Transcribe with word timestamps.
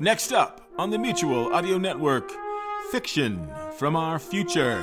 Next 0.00 0.32
up 0.32 0.60
on 0.78 0.90
the 0.90 0.98
Mutual 0.98 1.54
Audio 1.54 1.78
Network, 1.78 2.30
Fiction 2.90 3.48
from 3.76 3.94
Our 3.94 4.18
Future. 4.18 4.82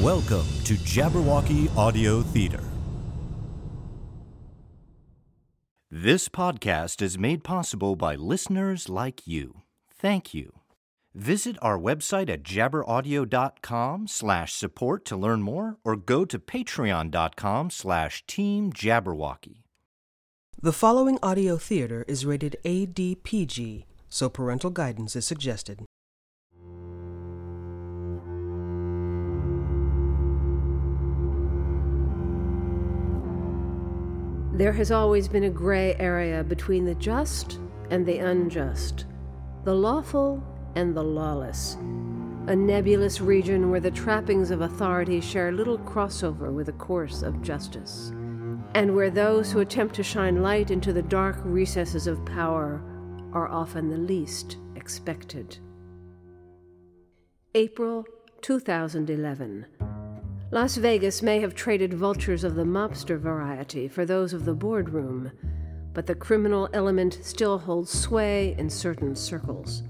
Welcome 0.00 0.46
to 0.64 0.74
Jabberwocky 0.74 1.74
Audio 1.76 2.22
Theater. 2.22 2.62
This 5.90 6.28
podcast 6.28 7.02
is 7.02 7.18
made 7.18 7.44
possible 7.44 7.96
by 7.96 8.14
listeners 8.14 8.88
like 8.88 9.26
you. 9.26 9.62
Thank 9.90 10.32
you. 10.34 10.52
Visit 11.14 11.56
our 11.62 11.78
website 11.78 12.28
at 12.30 12.42
jabberaudio.com 12.42 14.06
slash 14.06 14.52
support 14.52 15.04
to 15.06 15.16
learn 15.16 15.42
more 15.42 15.76
or 15.84 15.96
go 15.96 16.24
to 16.24 16.38
patreon.com 16.38 17.70
slash 17.70 18.24
team 18.26 18.72
jabberwocky. 18.72 19.62
The 20.60 20.72
following 20.72 21.20
audio 21.22 21.56
theater 21.56 22.04
is 22.08 22.26
rated 22.26 22.56
ADPG, 22.64 23.84
so 24.08 24.28
parental 24.28 24.70
guidance 24.70 25.14
is 25.14 25.24
suggested. 25.24 25.84
There 34.52 34.72
has 34.72 34.90
always 34.90 35.28
been 35.28 35.44
a 35.44 35.48
gray 35.48 35.94
area 35.94 36.42
between 36.42 36.84
the 36.84 36.96
just 36.96 37.60
and 37.90 38.04
the 38.04 38.18
unjust, 38.18 39.06
the 39.62 39.76
lawful 39.76 40.42
and 40.74 40.92
the 40.92 41.04
lawless, 41.04 41.76
a 42.48 42.56
nebulous 42.56 43.20
region 43.20 43.70
where 43.70 43.78
the 43.78 43.92
trappings 43.92 44.50
of 44.50 44.62
authority 44.62 45.20
share 45.20 45.52
little 45.52 45.78
crossover 45.78 46.52
with 46.52 46.66
the 46.66 46.72
course 46.72 47.22
of 47.22 47.42
justice, 47.42 48.10
and 48.74 48.94
where 48.94 49.10
those 49.10 49.50
who 49.50 49.60
attempt 49.60 49.94
to 49.96 50.02
shine 50.02 50.42
light 50.42 50.70
into 50.70 50.92
the 50.92 51.02
dark 51.02 51.36
recesses 51.44 52.06
of 52.06 52.24
power 52.24 52.82
are 53.32 53.48
often 53.48 53.88
the 53.88 53.96
least 53.96 54.58
expected. 54.76 55.58
April 57.54 58.04
2011. 58.42 59.66
Las 60.50 60.76
Vegas 60.76 61.22
may 61.22 61.40
have 61.40 61.54
traded 61.54 61.92
vultures 61.92 62.44
of 62.44 62.54
the 62.54 62.64
mobster 62.64 63.18
variety 63.18 63.88
for 63.88 64.06
those 64.06 64.32
of 64.32 64.44
the 64.44 64.54
boardroom, 64.54 65.30
but 65.92 66.06
the 66.06 66.14
criminal 66.14 66.68
element 66.72 67.18
still 67.22 67.58
holds 67.58 67.90
sway 67.90 68.54
in 68.58 68.70
certain 68.70 69.14
circles. 69.14 69.82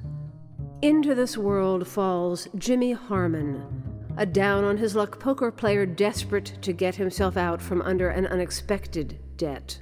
Into 0.82 1.14
this 1.14 1.36
world 1.36 1.86
falls 1.86 2.48
Jimmy 2.56 2.92
Harmon, 2.92 3.87
a 4.18 4.26
down 4.26 4.64
on 4.64 4.76
his 4.76 4.96
luck 4.96 5.20
poker 5.20 5.52
player 5.52 5.86
desperate 5.86 6.58
to 6.60 6.72
get 6.72 6.96
himself 6.96 7.36
out 7.36 7.62
from 7.62 7.80
under 7.82 8.08
an 8.08 8.26
unexpected 8.26 9.16
debt. 9.36 9.78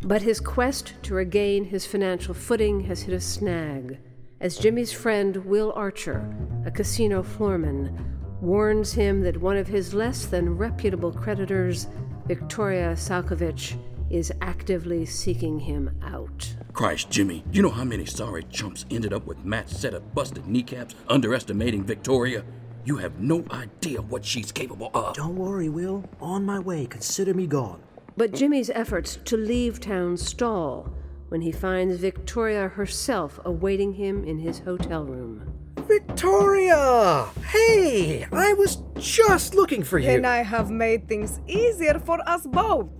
But 0.00 0.22
his 0.22 0.38
quest 0.38 0.94
to 1.02 1.14
regain 1.14 1.64
his 1.64 1.84
financial 1.84 2.34
footing 2.34 2.80
has 2.84 3.02
hit 3.02 3.14
a 3.14 3.20
snag, 3.20 3.98
as 4.40 4.58
Jimmy's 4.58 4.92
friend 4.92 5.36
Will 5.44 5.72
Archer, 5.74 6.32
a 6.64 6.70
casino 6.70 7.22
floorman, 7.22 7.96
warns 8.40 8.92
him 8.92 9.22
that 9.22 9.40
one 9.40 9.56
of 9.56 9.66
his 9.66 9.92
less 9.92 10.26
than 10.26 10.56
reputable 10.56 11.12
creditors, 11.12 11.88
Victoria 12.26 12.92
Salkovich, 12.92 13.76
is 14.08 14.32
actively 14.40 15.04
seeking 15.04 15.58
him 15.58 15.90
out. 16.04 16.54
Christ, 16.72 17.10
Jimmy, 17.10 17.42
you 17.50 17.62
know 17.62 17.70
how 17.70 17.84
many 17.84 18.04
sorry 18.04 18.44
chumps 18.44 18.84
ended 18.90 19.12
up 19.12 19.26
with 19.26 19.44
match 19.44 19.68
set 19.68 19.94
of 19.94 20.14
busted 20.14 20.46
kneecaps 20.46 20.94
underestimating 21.08 21.82
Victoria? 21.82 22.44
You 22.84 22.96
have 22.96 23.20
no 23.20 23.44
idea 23.52 24.02
what 24.02 24.24
she's 24.24 24.50
capable 24.50 24.90
of. 24.92 25.14
Don't 25.14 25.36
worry, 25.36 25.68
Will. 25.68 26.04
On 26.20 26.44
my 26.44 26.58
way. 26.58 26.86
Consider 26.86 27.32
me 27.32 27.46
gone. 27.46 27.80
But 28.16 28.32
Jimmy's 28.32 28.70
efforts 28.70 29.18
to 29.24 29.36
leave 29.36 29.78
town 29.78 30.16
stall 30.16 30.92
when 31.28 31.40
he 31.40 31.52
finds 31.52 31.96
Victoria 31.96 32.68
herself 32.68 33.38
awaiting 33.44 33.92
him 33.94 34.24
in 34.24 34.38
his 34.38 34.58
hotel 34.58 35.04
room. 35.04 35.52
Victoria! 35.86 37.26
Hey, 37.50 38.26
I 38.32 38.52
was 38.54 38.82
just 38.98 39.54
looking 39.54 39.84
for 39.84 39.98
you. 39.98 40.10
And 40.10 40.26
I 40.26 40.42
have 40.42 40.70
made 40.70 41.08
things 41.08 41.40
easier 41.46 42.00
for 42.00 42.18
us 42.28 42.46
both. 42.46 42.90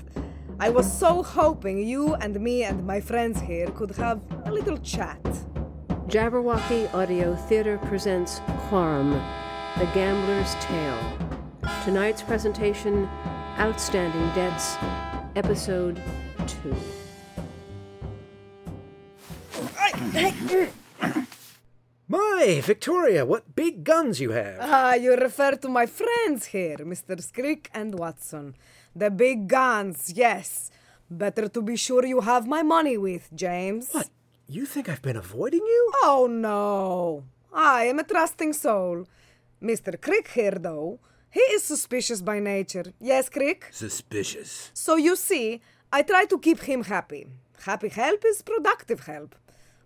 I 0.60 0.70
was 0.70 0.90
so 0.90 1.24
hoping 1.24 1.78
you 1.78 2.14
and 2.14 2.40
me 2.40 2.62
and 2.62 2.86
my 2.86 3.00
friends 3.00 3.40
here 3.40 3.66
could 3.68 3.90
have 3.96 4.20
a 4.44 4.52
little 4.52 4.78
chat. 4.78 5.22
Jabberwocky 6.06 6.92
Audio 6.94 7.34
Theater 7.34 7.78
presents 7.78 8.40
Quorum, 8.68 9.20
The 9.78 9.86
Gambler's 9.94 10.54
Tale. 10.60 11.18
Tonight's 11.84 12.22
presentation 12.22 13.08
Outstanding 13.58 14.28
Debts, 14.34 14.76
Episode 15.34 16.00
2. 16.46 16.76
My, 22.06 22.60
Victoria, 22.62 23.24
what 23.24 23.56
big 23.56 23.82
guns 23.82 24.20
you 24.20 24.32
have. 24.32 24.58
Ah, 24.60 24.94
you 24.94 25.16
refer 25.16 25.52
to 25.52 25.68
my 25.68 25.86
friends 25.86 26.46
here, 26.46 26.76
Mr. 26.78 27.20
Scrick 27.22 27.70
and 27.72 27.98
Watson. 27.98 28.54
The 28.94 29.10
big 29.10 29.48
guns, 29.48 30.12
yes. 30.14 30.70
Better 31.10 31.48
to 31.48 31.62
be 31.62 31.76
sure 31.76 32.04
you 32.04 32.20
have 32.20 32.46
my 32.46 32.62
money 32.62 32.98
with, 32.98 33.30
James. 33.34 33.88
What? 33.92 34.10
You 34.46 34.66
think 34.66 34.88
I've 34.90 35.02
been 35.02 35.16
avoiding 35.16 35.60
you? 35.60 35.92
Oh, 36.02 36.28
no. 36.30 37.24
I 37.52 37.84
am 37.84 37.98
a 37.98 38.04
trusting 38.04 38.52
soul. 38.52 39.06
Mr. 39.62 40.00
Crick 40.00 40.28
here, 40.28 40.58
though, 40.58 40.98
he 41.30 41.40
is 41.40 41.62
suspicious 41.62 42.20
by 42.20 42.40
nature. 42.40 42.92
Yes, 43.00 43.28
Crick? 43.28 43.68
Suspicious. 43.70 44.70
So 44.74 44.96
you 44.96 45.16
see, 45.16 45.62
I 45.92 46.02
try 46.02 46.24
to 46.26 46.38
keep 46.38 46.60
him 46.60 46.84
happy. 46.84 47.28
Happy 47.64 47.88
help 47.88 48.24
is 48.26 48.42
productive 48.42 49.06
help. 49.06 49.36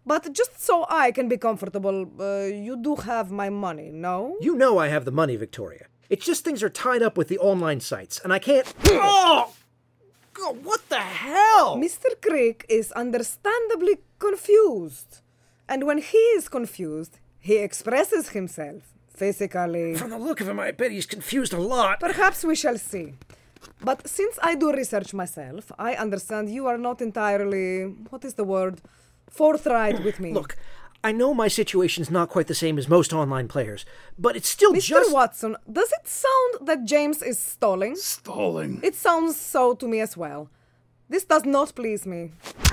But 0.05 0.33
just 0.33 0.61
so 0.61 0.87
I 0.89 1.13
can 1.13 1.29
be 1.29 1.37
comfortable, 1.37 2.11
uh, 2.19 2.45
you 2.47 2.77
do 2.81 2.97
have 2.97 3.31
my 3.31 3.51
money, 3.51 3.91
no? 3.93 4.37
You 4.41 4.55
know 4.55 4.79
I 4.79 4.89
have 4.89 5.05
the 5.05 5.11
money, 5.11 5.37
Victoria. 5.37 5.87
It's 6.09 6.25
just 6.25 6.45
things 6.45 6.63
are 6.63 6.69
tied 6.71 7.03
up 7.03 7.19
with 7.19 7.29
the 7.29 7.39
online 7.39 7.81
sites, 7.81 8.21
and 8.23 8.33
I 8.33 8.39
can't. 8.39 8.73
oh! 8.85 9.53
God, 10.33 10.65
what 10.65 10.89
the 10.89 11.01
hell? 11.01 11.77
Mr. 11.77 12.11
Crick 12.23 12.65
is 12.69 12.93
understandably 12.93 13.99
confused. 14.19 15.21
And 15.69 15.87
when 15.87 15.99
he 15.99 16.19
is 16.39 16.49
confused, 16.49 17.19
he 17.39 17.57
expresses 17.57 18.31
himself 18.31 18.96
physically. 19.17 19.95
From 19.97 20.11
the 20.11 20.19
look 20.19 20.41
of 20.41 20.49
him, 20.49 20.61
I 20.61 20.71
bet 20.71 20.91
he's 20.91 21.07
confused 21.07 21.53
a 21.53 21.59
lot. 21.75 22.01
Perhaps 22.01 22.45
we 22.45 22.55
shall 22.55 22.79
see. 22.79 23.15
But 23.83 24.07
since 24.09 24.39
I 24.43 24.55
do 24.55 24.73
research 24.73 25.13
myself, 25.15 25.73
I 25.79 25.95
understand 25.95 26.51
you 26.51 26.67
are 26.67 26.79
not 26.79 27.01
entirely. 27.01 27.85
What 28.11 28.25
is 28.25 28.35
the 28.35 28.45
word? 28.45 28.81
Forthright 29.29 30.03
with 30.05 30.21
me. 30.21 30.33
Look, 30.33 30.57
I 31.03 31.13
know 31.13 31.35
my 31.35 31.49
situation's 31.49 32.11
not 32.11 32.31
quite 32.31 32.47
the 32.47 32.55
same 32.55 32.79
as 32.79 32.89
most 32.89 33.13
online 33.13 33.49
players, 33.49 33.85
but 34.19 34.37
it's 34.37 34.49
still 34.49 34.73
Mr. 34.73 34.89
just. 34.95 35.13
Watson, 35.13 35.57
does 35.71 35.93
it 35.93 36.09
sound 36.09 36.67
that 36.69 36.85
James 36.85 37.23
is 37.23 37.39
stalling? 37.39 37.97
Stalling. 37.97 38.81
It 38.83 38.95
sounds 38.95 39.37
so 39.37 39.75
to 39.75 39.87
me 39.89 40.01
as 40.01 40.17
well. 40.17 40.49
This 41.09 41.25
does 41.25 41.45
not 41.45 41.75
please 41.75 42.07
me. 42.07 42.33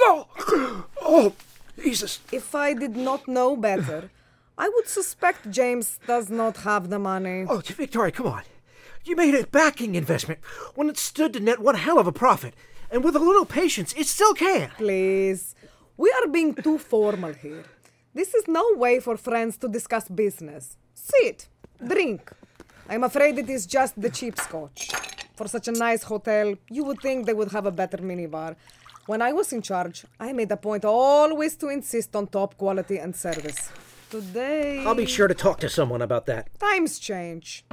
no! 0.00 0.28
Oh, 1.06 1.34
Jesus. 1.82 2.20
If 2.32 2.54
I 2.54 2.72
did 2.72 2.96
not 2.96 3.28
know 3.28 3.56
better, 3.56 4.10
I 4.56 4.68
would 4.68 4.86
suspect 4.86 5.50
James 5.50 5.98
does 6.06 6.30
not 6.30 6.58
have 6.58 6.88
the 6.88 6.98
money. 6.98 7.44
Oh, 7.48 7.58
Victoria, 7.58 8.12
come 8.12 8.28
on. 8.28 8.42
You 9.04 9.16
made 9.16 9.34
a 9.34 9.46
backing 9.46 9.96
investment 9.96 10.40
when 10.74 10.88
it 10.88 10.96
stood 10.96 11.32
to 11.32 11.40
net 11.40 11.58
one 11.58 11.74
hell 11.74 11.98
of 11.98 12.06
a 12.06 12.12
profit. 12.12 12.54
And 12.90 13.02
with 13.02 13.16
a 13.16 13.18
little 13.18 13.44
patience, 13.44 13.92
it 13.96 14.06
still 14.06 14.34
can. 14.34 14.70
Please. 14.76 15.54
We 15.96 16.10
are 16.12 16.28
being 16.28 16.54
too 16.54 16.78
formal 16.78 17.32
here. 17.32 17.64
This 18.14 18.32
is 18.32 18.46
no 18.46 18.64
way 18.76 19.00
for 19.00 19.16
friends 19.16 19.56
to 19.58 19.68
discuss 19.68 20.08
business. 20.08 20.76
Sit, 20.94 21.48
drink. 21.84 22.30
I'm 22.88 23.02
afraid 23.02 23.38
it 23.38 23.50
is 23.50 23.66
just 23.66 24.00
the 24.00 24.10
cheap 24.10 24.38
scotch. 24.38 24.90
For 25.34 25.48
such 25.48 25.66
a 25.66 25.72
nice 25.72 26.04
hotel, 26.04 26.54
you 26.70 26.84
would 26.84 27.00
think 27.00 27.26
they 27.26 27.34
would 27.34 27.50
have 27.50 27.66
a 27.66 27.72
better 27.72 27.98
minibar. 27.98 28.54
When 29.06 29.20
I 29.20 29.32
was 29.32 29.52
in 29.52 29.62
charge, 29.62 30.04
I 30.20 30.32
made 30.32 30.52
a 30.52 30.56
point 30.56 30.84
always 30.84 31.56
to 31.56 31.68
insist 31.68 32.14
on 32.14 32.28
top 32.28 32.56
quality 32.56 32.98
and 32.98 33.16
service. 33.16 33.70
Today. 34.14 34.84
I'll 34.86 34.94
be 34.94 35.06
sure 35.06 35.26
to 35.26 35.34
talk 35.34 35.58
to 35.58 35.68
someone 35.68 36.00
about 36.00 36.26
that. 36.26 36.46
Times 36.60 37.00
change. 37.00 37.64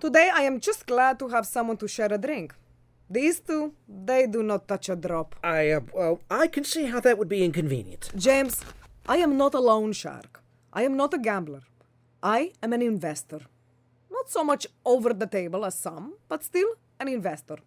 Today 0.00 0.30
I 0.32 0.40
am 0.40 0.58
just 0.58 0.86
glad 0.86 1.18
to 1.18 1.28
have 1.28 1.44
someone 1.44 1.76
to 1.76 1.86
share 1.86 2.10
a 2.10 2.16
drink. 2.16 2.54
These 3.10 3.40
two, 3.40 3.74
they 3.86 4.26
do 4.26 4.42
not 4.42 4.66
touch 4.66 4.88
a 4.88 4.96
drop. 4.96 5.36
I, 5.44 5.68
uh, 5.72 5.80
well, 5.92 6.22
I 6.30 6.46
can 6.46 6.64
see 6.64 6.86
how 6.86 7.00
that 7.00 7.18
would 7.18 7.28
be 7.28 7.44
inconvenient. 7.44 8.10
James, 8.16 8.64
I 9.06 9.18
am 9.18 9.36
not 9.36 9.52
a 9.52 9.60
loan 9.60 9.92
shark. 9.92 10.42
I 10.72 10.84
am 10.84 10.96
not 10.96 11.12
a 11.12 11.18
gambler. 11.18 11.64
I 12.22 12.52
am 12.62 12.72
an 12.72 12.80
investor. 12.80 13.40
Not 14.10 14.30
so 14.30 14.42
much 14.42 14.66
over 14.86 15.12
the 15.12 15.26
table 15.26 15.62
as 15.62 15.74
some, 15.78 16.14
but 16.26 16.42
still 16.42 16.70
an 17.00 17.08
investor. 17.08 17.58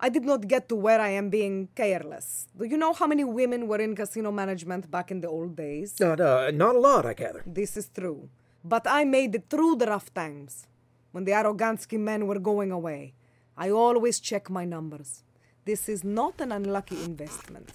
I 0.00 0.08
did 0.10 0.24
not 0.24 0.46
get 0.46 0.68
to 0.68 0.76
where 0.76 1.00
I 1.00 1.08
am 1.10 1.28
being 1.28 1.68
careless. 1.74 2.46
Do 2.56 2.64
you 2.64 2.76
know 2.76 2.92
how 2.92 3.06
many 3.06 3.24
women 3.24 3.66
were 3.66 3.80
in 3.80 3.96
casino 3.96 4.30
management 4.30 4.90
back 4.90 5.10
in 5.10 5.20
the 5.20 5.28
old 5.28 5.56
days? 5.56 5.98
Not, 5.98 6.20
uh, 6.20 6.50
not 6.52 6.76
a 6.76 6.78
lot, 6.78 7.04
I 7.04 7.14
gather. 7.14 7.42
This 7.44 7.76
is 7.76 7.88
true. 7.88 8.28
But 8.64 8.86
I 8.86 9.04
made 9.04 9.34
it 9.34 9.44
through 9.50 9.76
the 9.76 9.86
rough 9.86 10.12
times. 10.14 10.66
When 11.12 11.24
the 11.24 11.32
Arogansky 11.32 11.98
men 11.98 12.26
were 12.28 12.38
going 12.38 12.70
away, 12.70 13.14
I 13.56 13.70
always 13.70 14.20
check 14.20 14.48
my 14.50 14.64
numbers. 14.64 15.10
this 15.64 15.86
is 15.94 16.02
not 16.02 16.34
an 16.44 16.50
unlucky 16.58 16.98
investment. 17.04 17.68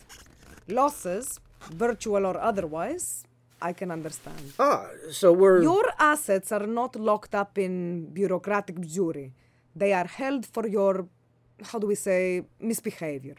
Losses, 0.67 1.39
virtual 1.83 2.25
or 2.25 2.37
otherwise, 2.39 3.23
I 3.61 3.71
can 3.73 3.91
understand. 3.91 4.53
Ah, 4.59 4.87
so 5.11 5.31
we're. 5.31 5.61
Your 5.61 5.85
assets 5.99 6.51
are 6.51 6.65
not 6.79 6.95
locked 6.95 7.35
up 7.35 7.57
in 7.57 7.73
bureaucratic 8.19 8.79
jury. 8.95 9.27
They 9.75 9.91
are 9.93 10.07
held 10.07 10.45
for 10.45 10.65
your, 10.67 11.07
how 11.63 11.79
do 11.79 11.87
we 11.87 11.95
say, 11.95 12.45
misbehavior. 12.59 13.35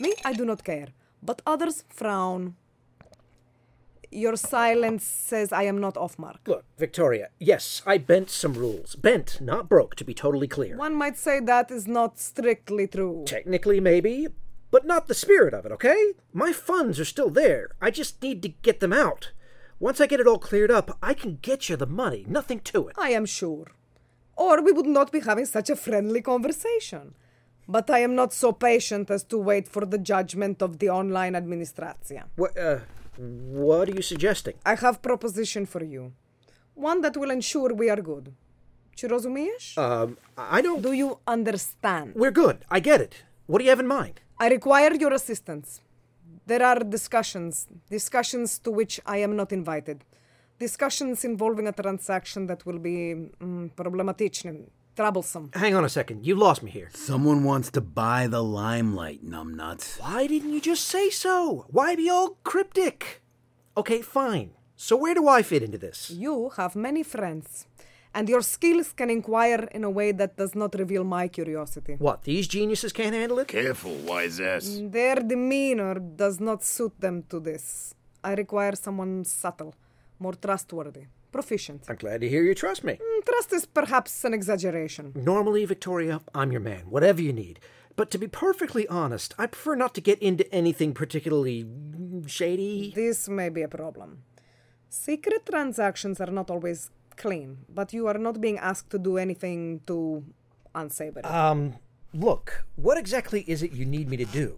Me, 0.00 0.14
I 0.24 0.32
do 0.32 0.44
not 0.44 0.64
care, 0.64 0.88
but 1.22 1.42
others 1.46 1.84
frown. 1.88 2.56
Your 4.10 4.36
silence 4.36 5.04
says 5.04 5.52
I 5.52 5.64
am 5.64 5.80
not 5.80 5.96
off 5.96 6.18
mark. 6.18 6.40
Look, 6.46 6.64
Victoria, 6.78 7.28
yes, 7.38 7.82
I 7.86 7.98
bent 7.98 8.30
some 8.30 8.54
rules. 8.54 8.94
Bent, 8.94 9.40
not 9.40 9.68
broke, 9.68 9.96
to 9.96 10.04
be 10.04 10.14
totally 10.14 10.48
clear. 10.48 10.76
One 10.76 10.94
might 10.94 11.18
say 11.18 11.40
that 11.40 11.70
is 11.70 11.86
not 11.86 12.18
strictly 12.18 12.86
true. 12.86 13.24
Technically, 13.26 13.80
maybe, 13.80 14.28
but 14.70 14.86
not 14.86 15.08
the 15.08 15.14
spirit 15.14 15.54
of 15.54 15.66
it, 15.66 15.72
okay? 15.72 16.12
My 16.32 16.52
funds 16.52 17.00
are 17.00 17.04
still 17.04 17.30
there. 17.30 17.70
I 17.80 17.90
just 17.90 18.22
need 18.22 18.42
to 18.42 18.48
get 18.48 18.80
them 18.80 18.92
out. 18.92 19.32
Once 19.78 20.00
I 20.00 20.06
get 20.06 20.20
it 20.20 20.26
all 20.26 20.38
cleared 20.38 20.70
up, 20.70 20.96
I 21.02 21.12
can 21.12 21.38
get 21.42 21.68
you 21.68 21.76
the 21.76 21.86
money. 21.86 22.24
Nothing 22.28 22.60
to 22.60 22.88
it. 22.88 22.96
I 22.96 23.10
am 23.10 23.26
sure. 23.26 23.72
Or 24.36 24.62
we 24.62 24.72
would 24.72 24.86
not 24.86 25.12
be 25.12 25.20
having 25.20 25.46
such 25.46 25.68
a 25.68 25.76
friendly 25.76 26.22
conversation. 26.22 27.14
But 27.68 27.90
I 27.90 27.98
am 28.00 28.14
not 28.14 28.32
so 28.32 28.52
patient 28.52 29.10
as 29.10 29.24
to 29.24 29.38
wait 29.38 29.66
for 29.68 29.84
the 29.84 29.98
judgment 29.98 30.62
of 30.62 30.78
the 30.78 30.88
online 30.88 31.34
administratia. 31.34 32.24
What, 32.36 32.56
uh, 32.56 32.78
what 33.18 33.88
are 33.88 33.94
you 33.94 34.02
suggesting? 34.02 34.54
I 34.64 34.76
have 34.76 35.02
proposition 35.02 35.66
for 35.66 35.82
you. 35.82 36.12
One 36.74 37.00
that 37.00 37.16
will 37.16 37.30
ensure 37.30 37.74
we 37.74 37.90
are 37.90 38.02
good. 38.02 38.32
Czy 38.94 39.08
rozumiesz? 39.08 39.78
Um, 39.78 40.16
I 40.36 40.62
don't. 40.62 40.82
Do 40.82 40.92
you 40.92 41.18
understand? 41.26 42.14
We're 42.14 42.32
good. 42.32 42.56
I 42.70 42.80
get 42.80 43.00
it. 43.00 43.14
What 43.46 43.58
do 43.58 43.64
you 43.64 43.70
have 43.70 43.80
in 43.80 43.88
mind? 43.88 44.20
I 44.38 44.48
require 44.48 44.94
your 44.94 45.12
assistance. 45.12 45.80
There 46.46 46.62
are 46.62 46.78
discussions, 46.80 47.66
discussions 47.90 48.58
to 48.60 48.70
which 48.70 49.00
I 49.04 49.18
am 49.18 49.34
not 49.36 49.52
invited. 49.52 50.04
Discussions 50.58 51.24
involving 51.24 51.66
a 51.66 51.72
transaction 51.72 52.46
that 52.46 52.64
will 52.64 52.78
be 52.78 53.14
mm, 53.40 53.70
troublesome. 54.96 55.50
Hang 55.54 55.74
on 55.74 55.84
a 55.84 55.88
second. 55.88 56.26
You 56.26 56.34
lost 56.34 56.62
me 56.62 56.70
here. 56.70 56.88
Someone 56.94 57.44
wants 57.44 57.70
to 57.72 57.80
buy 57.80 58.26
the 58.26 58.42
limelight, 58.42 59.24
numbnuts. 59.24 60.00
Why 60.00 60.26
didn't 60.26 60.52
you 60.54 60.60
just 60.60 60.84
say 60.86 61.10
so? 61.10 61.66
Why 61.68 61.94
be 61.94 62.08
all 62.08 62.38
cryptic? 62.42 63.22
Okay, 63.76 64.00
fine. 64.02 64.50
So 64.74 64.96
where 64.96 65.14
do 65.14 65.28
I 65.28 65.42
fit 65.42 65.62
into 65.62 65.78
this? 65.78 66.10
You 66.10 66.50
have 66.56 66.74
many 66.76 67.02
friends, 67.02 67.66
and 68.14 68.28
your 68.28 68.42
skills 68.42 68.92
can 68.92 69.10
inquire 69.10 69.68
in 69.72 69.84
a 69.84 69.90
way 69.90 70.12
that 70.12 70.36
does 70.36 70.54
not 70.54 70.74
reveal 70.74 71.04
my 71.04 71.28
curiosity. 71.28 71.94
What, 71.98 72.24
these 72.24 72.46
geniuses 72.48 72.92
can't 72.92 73.14
handle 73.14 73.38
it? 73.38 73.48
Careful, 73.48 73.94
wise 74.06 74.40
ass. 74.40 74.80
Their 74.82 75.16
demeanor 75.16 75.94
does 75.98 76.40
not 76.40 76.64
suit 76.64 76.98
them 76.98 77.24
to 77.30 77.40
this. 77.40 77.94
I 78.24 78.34
require 78.34 78.74
someone 78.74 79.24
subtle, 79.24 79.74
more 80.18 80.34
trustworthy, 80.34 81.04
proficient. 81.40 81.80
I'm 81.90 81.96
glad 82.04 82.18
to 82.22 82.28
hear 82.34 82.42
you 82.48 82.54
trust 82.54 82.82
me. 82.88 82.94
Mm, 82.94 83.24
Trust 83.30 83.52
is 83.52 83.64
perhaps 83.80 84.12
an 84.24 84.32
exaggeration. 84.32 85.04
Normally, 85.14 85.62
Victoria, 85.66 86.16
I'm 86.40 86.50
your 86.54 86.62
man, 86.70 86.84
whatever 86.94 87.20
you 87.28 87.32
need. 87.44 87.56
But 87.98 88.10
to 88.12 88.18
be 88.24 88.28
perfectly 88.46 88.84
honest, 88.88 89.34
I 89.42 89.44
prefer 89.54 89.74
not 89.84 89.92
to 89.96 90.00
get 90.00 90.18
into 90.28 90.44
anything 90.60 90.90
particularly 91.02 91.58
shady. 92.26 92.92
This 92.94 93.28
may 93.28 93.48
be 93.50 93.62
a 93.62 93.68
problem. 93.68 94.10
Secret 94.88 95.42
transactions 95.52 96.16
are 96.24 96.32
not 96.40 96.48
always 96.50 96.90
clean, 97.22 97.50
but 97.78 97.92
you 97.92 98.06
are 98.10 98.20
not 98.26 98.40
being 98.40 98.58
asked 98.70 98.88
to 98.94 98.98
do 98.98 99.12
anything 99.18 99.80
too 99.86 100.24
unsavory. 100.74 101.24
Um, 101.24 101.60
look, 102.14 102.64
what 102.76 102.96
exactly 102.96 103.40
is 103.46 103.62
it 103.62 103.72
you 103.72 103.84
need 103.84 104.08
me 104.08 104.16
to 104.24 104.28
do? 104.40 104.56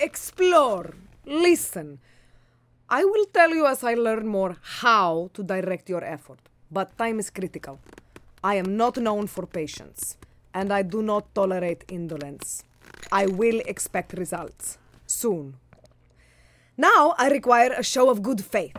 Explore, 0.00 0.94
listen. 1.26 1.98
I 2.94 3.04
will 3.04 3.24
tell 3.32 3.50
you 3.50 3.66
as 3.66 3.82
I 3.82 3.94
learn 3.94 4.28
more 4.28 4.56
how 4.62 5.28
to 5.34 5.42
direct 5.42 5.88
your 5.88 6.04
effort, 6.04 6.38
but 6.70 6.96
time 6.96 7.18
is 7.18 7.28
critical. 7.28 7.80
I 8.44 8.54
am 8.54 8.76
not 8.76 8.96
known 8.96 9.26
for 9.26 9.46
patience, 9.46 10.16
and 10.54 10.72
I 10.72 10.82
do 10.82 11.02
not 11.02 11.34
tolerate 11.34 11.84
indolence. 11.88 12.62
I 13.10 13.26
will 13.26 13.60
expect 13.66 14.12
results 14.12 14.78
soon. 15.08 15.56
Now 16.76 17.16
I 17.18 17.30
require 17.30 17.72
a 17.72 17.82
show 17.82 18.10
of 18.10 18.22
good 18.22 18.44
faith. 18.44 18.76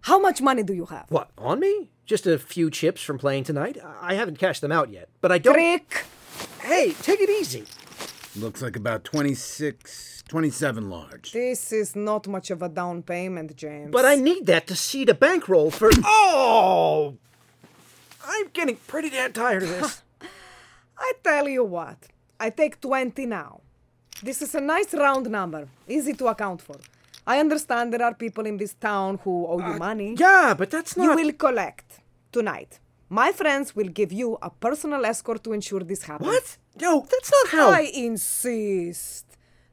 How 0.00 0.18
much 0.18 0.40
money 0.40 0.62
do 0.62 0.72
you 0.72 0.86
have? 0.86 1.10
What, 1.10 1.28
on 1.36 1.60
me? 1.60 1.90
Just 2.06 2.26
a 2.26 2.38
few 2.38 2.70
chips 2.70 3.02
from 3.02 3.18
playing 3.18 3.44
tonight? 3.44 3.76
I 4.00 4.14
haven't 4.14 4.38
cashed 4.38 4.62
them 4.62 4.72
out 4.72 4.88
yet, 4.90 5.10
but 5.20 5.30
I 5.30 5.36
don't. 5.36 5.52
Crick! 5.52 6.06
Hey, 6.60 6.94
take 7.02 7.20
it 7.20 7.28
easy. 7.28 7.64
Looks 8.34 8.62
like 8.62 8.76
about 8.76 9.04
26, 9.04 10.24
27 10.26 10.88
large. 10.88 11.32
This 11.32 11.70
is 11.70 11.94
not 11.94 12.26
much 12.26 12.50
of 12.50 12.62
a 12.62 12.68
down 12.68 13.02
payment, 13.02 13.54
James. 13.56 13.90
But 13.90 14.06
I 14.06 14.14
need 14.14 14.46
that 14.46 14.66
to 14.68 14.74
seed 14.76 15.10
a 15.10 15.14
bankroll 15.14 15.70
for. 15.70 15.90
Oh! 16.04 17.16
I'm 18.24 18.48
getting 18.54 18.76
pretty 18.86 19.10
damn 19.10 19.32
tired 19.34 19.64
of 19.64 19.68
this. 19.68 20.02
I 20.98 21.12
tell 21.22 21.46
you 21.48 21.64
what, 21.64 21.98
I 22.40 22.48
take 22.50 22.80
20 22.80 23.26
now. 23.26 23.60
This 24.22 24.40
is 24.40 24.54
a 24.54 24.60
nice 24.60 24.94
round 24.94 25.28
number, 25.28 25.68
easy 25.88 26.14
to 26.14 26.28
account 26.28 26.62
for. 26.62 26.76
I 27.26 27.38
understand 27.38 27.92
there 27.92 28.02
are 28.02 28.14
people 28.14 28.46
in 28.46 28.56
this 28.56 28.74
town 28.74 29.18
who 29.24 29.46
owe 29.46 29.58
you 29.58 29.74
uh, 29.74 29.78
money. 29.78 30.14
yeah, 30.18 30.54
but 30.56 30.70
that's 30.70 30.96
not. 30.96 31.04
You 31.04 31.14
will 31.24 31.32
collect 31.32 32.00
tonight. 32.32 32.78
My 33.10 33.30
friends 33.32 33.76
will 33.76 33.88
give 33.88 34.10
you 34.12 34.38
a 34.40 34.48
personal 34.48 35.04
escort 35.04 35.44
to 35.44 35.52
ensure 35.52 35.80
this 35.80 36.04
happens. 36.04 36.28
What? 36.28 36.56
No, 36.80 37.06
that's 37.10 37.30
not 37.30 37.48
how. 37.48 37.70
I 37.70 37.90
insist. 37.92 39.26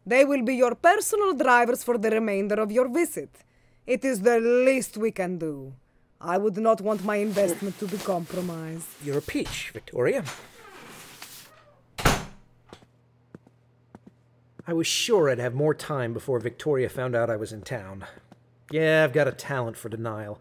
They 0.06 0.26
will 0.26 0.44
be 0.44 0.56
your 0.56 0.76
personal 0.76 1.34
drivers 1.34 1.84
for 1.84 1.98
the 1.98 2.10
remainder 2.10 2.56
of 2.56 2.72
your 2.72 2.90
visit. 2.90 3.30
It 3.86 4.04
is 4.04 4.22
the 4.22 4.40
least 4.40 4.98
we 4.98 5.12
can 5.12 5.38
do. 5.38 5.74
I 6.22 6.38
would 6.38 6.58
not 6.58 6.82
want 6.82 7.06
my 7.06 7.16
investment 7.18 7.80
to 7.80 7.88
be 7.88 7.98
compromised. 7.98 8.88
You're 9.04 9.20
a 9.20 9.22
peach, 9.22 9.72
Victoria. 9.74 10.24
I 14.68 14.74
was 14.74 14.86
sure 14.86 15.30
I'd 15.30 15.40
have 15.40 15.56
more 15.56 15.74
time 15.74 16.14
before 16.14 16.40
Victoria 16.40 16.90
found 16.90 17.16
out 17.16 17.30
I 17.30 17.38
was 17.38 17.52
in 17.52 17.62
town. 17.62 18.06
Yeah, 18.72 19.04
I've 19.04 19.14
got 19.14 19.28
a 19.28 19.32
talent 19.32 19.78
for 19.78 19.90
denial. 19.90 20.40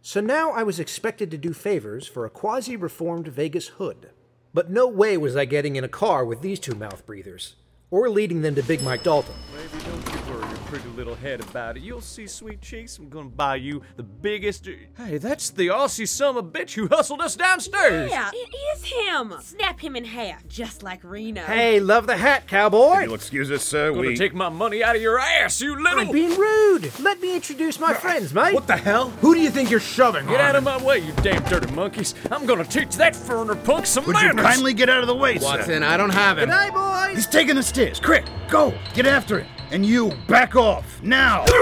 So 0.00 0.20
now 0.20 0.50
I 0.50 0.62
was 0.62 0.80
expected 0.80 1.30
to 1.30 1.38
do 1.38 1.52
favors 1.52 2.08
for 2.08 2.24
a 2.24 2.30
quasi 2.30 2.74
reformed 2.76 3.28
Vegas 3.28 3.68
hood. 3.68 4.10
But 4.58 4.70
no 4.70 4.88
way 4.88 5.16
was 5.16 5.36
I 5.36 5.44
getting 5.44 5.76
in 5.76 5.84
a 5.84 5.88
car 5.88 6.24
with 6.24 6.40
these 6.40 6.58
two 6.58 6.74
mouth 6.74 7.06
breathers, 7.06 7.54
or 7.92 8.10
leading 8.10 8.42
them 8.42 8.56
to 8.56 8.62
Big 8.64 8.82
Mike 8.82 9.04
Dalton. 9.04 9.36
Baby, 9.52 9.84
don't 9.84 10.04
you 10.12 10.32
worry 10.32 10.48
your 10.48 10.57
pretty 10.68 10.88
little 10.90 11.14
head 11.14 11.40
about 11.40 11.76
it. 11.78 11.82
You'll 11.82 12.02
see, 12.02 12.26
sweet 12.26 12.60
cheeks. 12.60 12.98
I'm 12.98 13.08
gonna 13.08 13.28
buy 13.30 13.56
you 13.56 13.82
the 13.96 14.02
biggest. 14.02 14.68
Hey, 14.98 15.16
that's 15.18 15.48
the 15.50 15.68
Aussie 15.68 16.06
son 16.06 16.36
of 16.36 16.36
a 16.36 16.42
bitch 16.42 16.74
who 16.74 16.88
hustled 16.88 17.22
us 17.22 17.36
downstairs. 17.36 18.10
Yeah, 18.10 18.30
it 18.34 18.54
is 18.76 18.84
him. 18.84 19.34
Snap 19.40 19.80
him 19.80 19.96
in 19.96 20.04
half, 20.04 20.46
just 20.46 20.82
like 20.82 21.02
Reno. 21.02 21.42
Hey, 21.42 21.80
love 21.80 22.06
the 22.06 22.16
hat, 22.18 22.46
cowboy! 22.46 23.00
You'll 23.04 23.14
excuse 23.14 23.50
us, 23.50 23.62
sir. 23.64 23.90
Gonna 23.92 24.08
We. 24.08 24.16
take 24.16 24.34
my 24.34 24.50
money 24.50 24.84
out 24.84 24.94
of 24.96 25.00
your 25.02 25.18
ass, 25.18 25.60
you 25.60 25.74
little. 25.80 26.00
I'm 26.00 26.12
being 26.12 26.38
rude! 26.38 26.90
Let 27.00 27.20
me 27.22 27.34
introduce 27.34 27.80
my 27.80 27.94
friends, 27.94 28.34
mate! 28.34 28.52
What 28.54 28.66
the 28.66 28.76
hell? 28.76 29.08
Who 29.22 29.34
do 29.34 29.40
you 29.40 29.50
think 29.50 29.70
you're 29.70 29.80
shoving? 29.80 30.26
Get 30.26 30.40
out 30.40 30.54
of 30.56 30.64
my 30.64 30.82
way, 30.82 30.98
you 30.98 31.12
damn 31.22 31.42
dirty 31.44 31.72
monkeys. 31.72 32.14
I'm 32.30 32.44
gonna 32.44 32.64
teach 32.64 32.96
that 32.96 33.16
foreigner 33.16 33.54
punk 33.54 33.86
some 33.86 34.04
Would 34.04 34.16
you 34.16 34.22
manners. 34.28 34.44
kindly 34.44 34.74
get 34.74 34.90
out 34.90 35.00
of 35.00 35.06
the 35.06 35.16
way, 35.16 35.38
sir? 35.38 35.44
Watson, 35.46 35.82
I 35.82 35.96
don't 35.96 36.10
have 36.10 36.36
him. 36.38 36.48
Good 36.50 36.54
night, 36.54 36.74
boys! 36.74 37.16
He's 37.16 37.26
taking 37.26 37.54
the 37.54 37.62
stairs. 37.62 37.98
Crick, 38.00 38.26
go. 38.50 38.74
Get 38.94 39.06
after 39.06 39.40
him. 39.40 39.46
And 39.70 39.84
you, 39.84 40.12
back 40.26 40.56
off. 40.56 41.02
Now. 41.02 41.44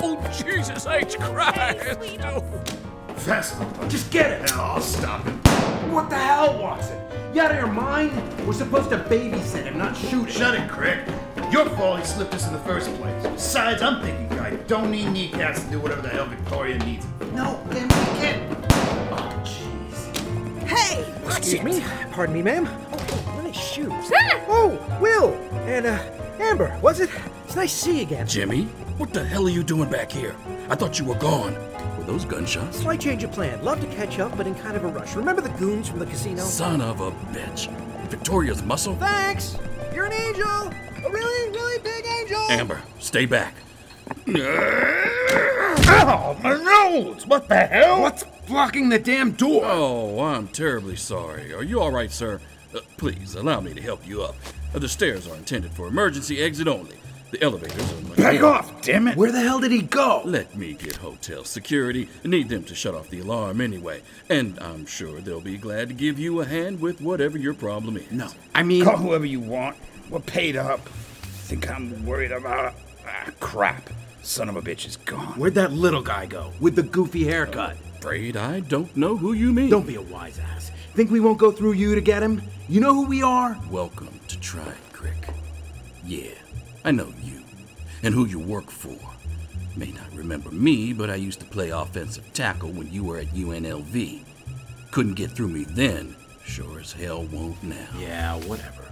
Oh, 0.00 0.16
Jesus 0.44 0.86
H. 0.86 1.18
Christ. 1.18 1.98
Faster. 3.16 3.88
Just 3.88 4.10
get 4.10 4.30
it. 4.30 4.52
I'll 4.52 4.80
stop 4.80 5.24
him. 5.24 5.36
What 5.92 6.08
the 6.08 6.16
hell, 6.16 6.56
Watson? 6.62 6.98
You 7.34 7.42
out 7.42 7.50
of 7.50 7.56
your 7.56 7.66
mind? 7.66 8.12
We're 8.46 8.52
supposed 8.52 8.90
to 8.90 8.98
babysit 8.98 9.64
him, 9.64 9.76
not 9.78 9.96
shoot 9.96 10.24
him. 10.24 10.26
Shut 10.28 10.54
it, 10.54 10.68
Crick. 10.70 11.00
Your 11.50 11.68
fault 11.70 11.98
he 12.00 12.06
slipped 12.06 12.34
us 12.34 12.46
in 12.46 12.52
the 12.52 12.60
first 12.60 12.94
place. 12.94 13.26
Besides, 13.26 13.82
I'm 13.82 14.00
thinking 14.00 14.38
I 14.38 14.50
don't 14.68 14.90
need 14.90 15.10
kneecaps 15.10 15.64
to 15.64 15.70
do 15.70 15.80
whatever 15.80 16.02
the 16.02 16.08
hell 16.10 16.26
Victoria 16.26 16.78
needs. 16.78 17.06
No, 17.32 17.60
then 17.68 17.88
we 17.88 18.20
can't. 18.20 18.56
Oh, 19.10 19.42
jeez. 19.44 20.66
Hey! 20.66 21.04
Excuse 21.26 21.62
me. 21.62 21.84
Pardon 22.12 22.34
me, 22.34 22.42
ma'am. 22.42 22.68
Oh, 22.92 23.40
nice 23.42 23.56
shoes. 23.58 23.92
Oh, 24.48 24.78
Will! 25.00 25.34
And, 25.66 25.86
uh, 25.86 25.98
Amber, 26.40 26.78
was 26.82 27.00
it? 27.00 27.10
It's 27.44 27.56
nice 27.56 27.72
to 27.72 27.78
see 27.78 27.96
you 27.96 28.02
again. 28.02 28.26
Jimmy, 28.26 28.64
what 28.96 29.12
the 29.12 29.24
hell 29.24 29.46
are 29.46 29.50
you 29.50 29.62
doing 29.62 29.90
back 29.90 30.10
here? 30.12 30.34
I 30.68 30.74
thought 30.76 30.98
you 30.98 31.04
were 31.04 31.16
gone. 31.16 31.54
Were 31.96 32.04
those 32.04 32.24
gunshots? 32.24 32.78
Slight 32.78 33.00
change 33.00 33.24
of 33.24 33.32
plan. 33.32 33.62
Love 33.64 33.80
to 33.80 33.86
catch 33.88 34.18
up, 34.18 34.36
but 34.36 34.46
in 34.46 34.54
kind 34.54 34.76
of 34.76 34.84
a 34.84 34.88
rush. 34.88 35.16
Remember 35.16 35.42
the 35.42 35.48
goons 35.50 35.88
from 35.88 35.98
the 35.98 36.06
casino? 36.06 36.42
Son 36.42 36.80
of 36.80 37.00
a 37.00 37.10
bitch. 37.32 37.68
Victoria's 38.08 38.62
muscle? 38.62 38.94
Thanks! 38.96 39.58
You're 39.94 40.06
an 40.06 40.12
angel! 40.12 40.46
A 40.46 41.10
really, 41.10 41.50
really 41.50 41.78
big 41.80 42.06
angel! 42.06 42.40
Amber, 42.50 42.80
stay 42.98 43.26
back. 43.26 43.54
Ow, 45.88 46.36
my 46.42 46.54
nose! 46.54 47.26
What 47.26 47.48
the 47.48 47.66
hell? 47.66 48.00
What's 48.00 48.24
blocking 48.46 48.88
the 48.88 48.98
damn 48.98 49.32
door? 49.32 49.62
Oh, 49.64 50.20
I'm 50.20 50.48
terribly 50.48 50.96
sorry. 50.96 51.52
Are 51.52 51.62
you 51.62 51.80
all 51.80 51.90
right, 51.92 52.10
sir? 52.10 52.40
Uh, 52.74 52.80
please, 52.96 53.34
allow 53.34 53.60
me 53.60 53.74
to 53.74 53.80
help 53.80 54.06
you 54.06 54.22
up. 54.22 54.34
Uh, 54.74 54.78
the 54.78 54.88
stairs 54.88 55.26
are 55.26 55.34
intended 55.36 55.72
for 55.72 55.86
emergency 55.86 56.40
exit 56.40 56.68
only. 56.68 56.96
The 57.30 57.42
elevators 57.42 57.92
are 57.92 58.00
much 58.08 58.16
Back 58.16 58.40
more- 58.40 58.50
off, 58.54 58.82
damn 58.82 59.06
it! 59.08 59.16
Where 59.16 59.30
the 59.32 59.40
hell 59.40 59.60
did 59.60 59.70
he 59.70 59.82
go? 59.82 60.22
Let 60.24 60.56
me 60.56 60.72
get 60.72 60.96
hotel 60.96 61.44
security. 61.44 62.08
Need 62.24 62.48
them 62.48 62.64
to 62.64 62.74
shut 62.74 62.94
off 62.94 63.10
the 63.10 63.20
alarm 63.20 63.60
anyway. 63.60 64.00
And 64.30 64.58
I'm 64.60 64.86
sure 64.86 65.20
they'll 65.20 65.40
be 65.42 65.58
glad 65.58 65.88
to 65.88 65.94
give 65.94 66.18
you 66.18 66.40
a 66.40 66.46
hand 66.46 66.80
with 66.80 67.00
whatever 67.02 67.36
your 67.36 67.52
problem 67.54 67.98
is. 67.98 68.10
No, 68.10 68.28
I 68.54 68.62
mean, 68.62 68.84
call 68.84 68.96
whoever 68.96 69.26
you 69.26 69.40
want. 69.40 69.76
We're 70.08 70.20
paid 70.20 70.56
up. 70.56 70.80
Think 70.88 71.70
I'm 71.70 72.06
worried 72.06 72.32
about? 72.32 72.74
Ah, 73.06 73.30
crap. 73.40 73.90
Son 74.22 74.48
of 74.48 74.56
a 74.56 74.62
bitch 74.62 74.86
is 74.86 74.96
gone. 74.96 75.38
Where'd 75.38 75.54
that 75.54 75.72
little 75.72 76.02
guy 76.02 76.24
go 76.26 76.52
with 76.60 76.76
the 76.76 76.82
goofy 76.82 77.24
haircut? 77.24 77.76
Afraid 77.98 78.36
I 78.38 78.60
don't 78.60 78.94
know 78.96 79.16
who 79.16 79.32
you 79.34 79.52
mean. 79.52 79.68
Don't 79.70 79.86
be 79.86 79.96
a 79.96 80.02
wise 80.02 80.38
ass. 80.38 80.70
Think 80.94 81.10
we 81.10 81.20
won't 81.20 81.38
go 81.38 81.50
through 81.52 81.72
you 81.72 81.94
to 81.94 82.00
get 82.00 82.22
him? 82.22 82.42
You 82.68 82.80
know 82.80 82.92
who 82.92 83.06
we 83.06 83.22
are? 83.22 83.56
Welcome 83.70 84.18
to 84.28 84.40
Tribe 84.40 84.74
Crick. 84.92 85.28
Yeah, 86.04 86.34
I 86.84 86.90
know 86.90 87.12
you. 87.22 87.42
And 88.02 88.14
who 88.14 88.26
you 88.26 88.38
work 88.38 88.70
for. 88.70 88.98
May 89.76 89.92
not 89.92 90.12
remember 90.14 90.50
me, 90.50 90.92
but 90.92 91.10
I 91.10 91.14
used 91.14 91.40
to 91.40 91.46
play 91.46 91.70
offensive 91.70 92.32
tackle 92.32 92.70
when 92.70 92.90
you 92.92 93.04
were 93.04 93.18
at 93.18 93.28
UNLV. 93.28 94.24
Couldn't 94.90 95.14
get 95.14 95.30
through 95.30 95.48
me 95.48 95.64
then. 95.64 96.16
Sure 96.44 96.80
as 96.80 96.92
hell 96.92 97.24
won't 97.24 97.62
now. 97.62 97.88
Yeah, 97.98 98.34
whatever. 98.46 98.84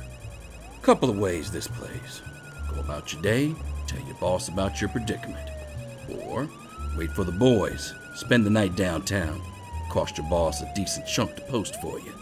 Couple 0.83 1.11
of 1.11 1.19
ways 1.19 1.50
this 1.50 1.67
plays. 1.67 2.23
Go 2.73 2.79
about 2.81 3.12
your 3.12 3.23
day, 3.23 3.53
tell 3.88 4.05
your 4.07 4.15
boss 4.17 4.49
about 4.49 4.81
your 4.81 4.91
predicament. 4.91 5.50
Or 6.09 6.49
wait 6.97 7.11
for 7.11 7.25
the 7.25 7.33
boys, 7.33 7.95
spend 8.15 8.47
the 8.47 8.50
night 8.50 8.76
downtown, 8.76 9.43
cost 9.90 10.19
your 10.19 10.28
boss 10.28 10.62
a 10.62 10.73
decent 10.75 11.07
chunk 11.07 11.37
to 11.37 11.43
post 11.43 11.81
for 11.81 11.99
you. 12.00 12.12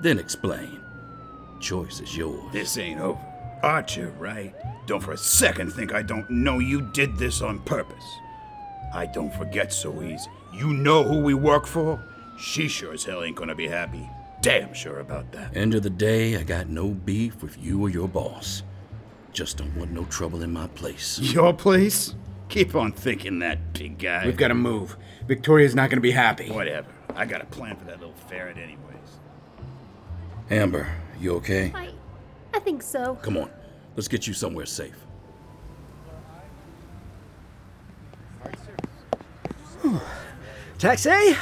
Then 0.00 0.18
explain. 0.18 0.80
Choice 1.60 2.00
is 2.00 2.16
yours. 2.16 2.52
This 2.52 2.78
ain't 2.78 3.00
over. 3.00 3.20
Archer, 3.62 4.12
right? 4.18 4.54
Don't 4.86 5.02
for 5.02 5.12
a 5.12 5.18
second 5.18 5.72
think 5.72 5.92
I 5.92 6.02
don't 6.02 6.28
know 6.30 6.58
you 6.58 6.80
did 6.92 7.16
this 7.18 7.42
on 7.42 7.58
purpose. 7.60 8.04
I 8.94 9.06
don't 9.06 9.32
forget 9.34 9.72
so 9.72 10.02
easy. 10.02 10.30
You 10.52 10.72
know 10.72 11.04
who 11.04 11.20
we 11.20 11.34
work 11.34 11.66
for? 11.66 12.02
She 12.38 12.68
sure 12.68 12.94
as 12.94 13.04
hell 13.04 13.22
ain't 13.22 13.36
gonna 13.36 13.54
be 13.54 13.68
happy. 13.68 14.08
Damn 14.40 14.72
sure 14.72 15.00
about 15.00 15.30
that. 15.32 15.54
End 15.54 15.74
of 15.74 15.82
the 15.82 15.90
day, 15.90 16.36
I 16.36 16.42
got 16.42 16.68
no 16.68 16.88
beef 16.88 17.42
with 17.42 17.62
you 17.62 17.82
or 17.82 17.90
your 17.90 18.08
boss. 18.08 18.62
Just 19.32 19.58
don't 19.58 19.76
want 19.76 19.90
no 19.90 20.04
trouble 20.06 20.42
in 20.42 20.52
my 20.52 20.66
place. 20.68 21.18
Your 21.20 21.52
place? 21.52 22.14
Keep 22.48 22.74
on 22.74 22.90
thinking 22.90 23.38
that, 23.40 23.72
big 23.72 23.98
guy. 23.98 24.26
We've 24.26 24.36
got 24.36 24.48
to 24.48 24.54
move. 24.54 24.96
Victoria's 25.28 25.76
not 25.76 25.88
going 25.88 25.98
to 25.98 26.02
be 26.02 26.10
happy. 26.10 26.50
Whatever. 26.50 26.88
I 27.16 27.26
got 27.26 27.40
a 27.42 27.46
plan 27.46 27.76
for 27.76 27.84
that 27.84 28.00
little 28.00 28.14
ferret 28.28 28.56
anyways. 28.56 28.78
Amber, 30.50 30.88
you 31.20 31.34
okay? 31.36 31.72
I, 31.74 31.90
I 32.54 32.58
think 32.60 32.82
so. 32.82 33.16
Come 33.22 33.36
on, 33.36 33.50
let's 33.96 34.08
get 34.08 34.26
you 34.26 34.34
somewhere 34.34 34.66
safe. 34.66 34.96
Taxi? 40.78 41.36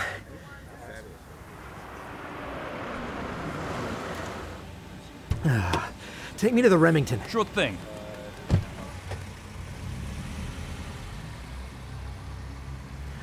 Ah, 5.44 5.90
Take 6.36 6.52
me 6.52 6.62
to 6.62 6.68
the 6.68 6.78
Remington. 6.78 7.20
Sure 7.28 7.44
thing. 7.44 7.78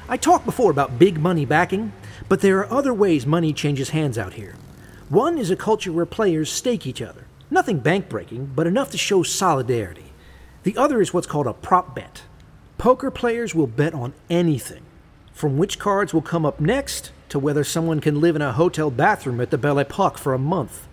I 0.08 0.18
talked 0.18 0.46
before 0.46 0.70
about 0.70 1.00
big 1.00 1.20
money 1.20 1.46
backing, 1.46 1.92
but 2.30 2.42
there 2.42 2.60
are 2.60 2.72
other 2.72 2.94
ways 2.94 3.26
money 3.26 3.52
changes 3.54 3.90
hands 3.90 4.20
out 4.20 4.34
here. 4.34 4.54
One 5.10 5.40
is 5.40 5.50
a 5.50 5.56
culture 5.56 5.92
where 5.92 6.06
players 6.06 6.52
stake 6.52 6.86
each 6.86 7.02
other. 7.02 7.26
Nothing 7.50 7.80
bank 7.80 8.08
breaking, 8.08 8.52
but 8.56 8.68
enough 8.68 8.92
to 8.92 9.00
show 9.00 9.24
solidarity. 9.24 10.14
The 10.62 10.78
other 10.78 11.02
is 11.02 11.12
what's 11.12 11.26
called 11.26 11.48
a 11.48 11.54
prop 11.54 11.96
bet. 11.96 12.22
Poker 12.78 13.10
players 13.10 13.56
will 13.56 13.66
bet 13.66 13.96
on 13.96 14.14
anything, 14.30 14.84
from 15.34 15.58
which 15.58 15.80
cards 15.80 16.14
will 16.14 16.22
come 16.22 16.46
up 16.46 16.60
next 16.60 17.12
to 17.30 17.40
whether 17.40 17.64
someone 17.64 18.00
can 18.00 18.22
live 18.22 18.36
in 18.36 18.44
a 18.44 18.54
hotel 18.54 18.92
bathroom 18.92 19.42
at 19.42 19.50
the 19.50 19.58
Belle 19.58 19.80
Epoque 19.80 20.20
for 20.20 20.36
a 20.36 20.40
month. 20.40 20.88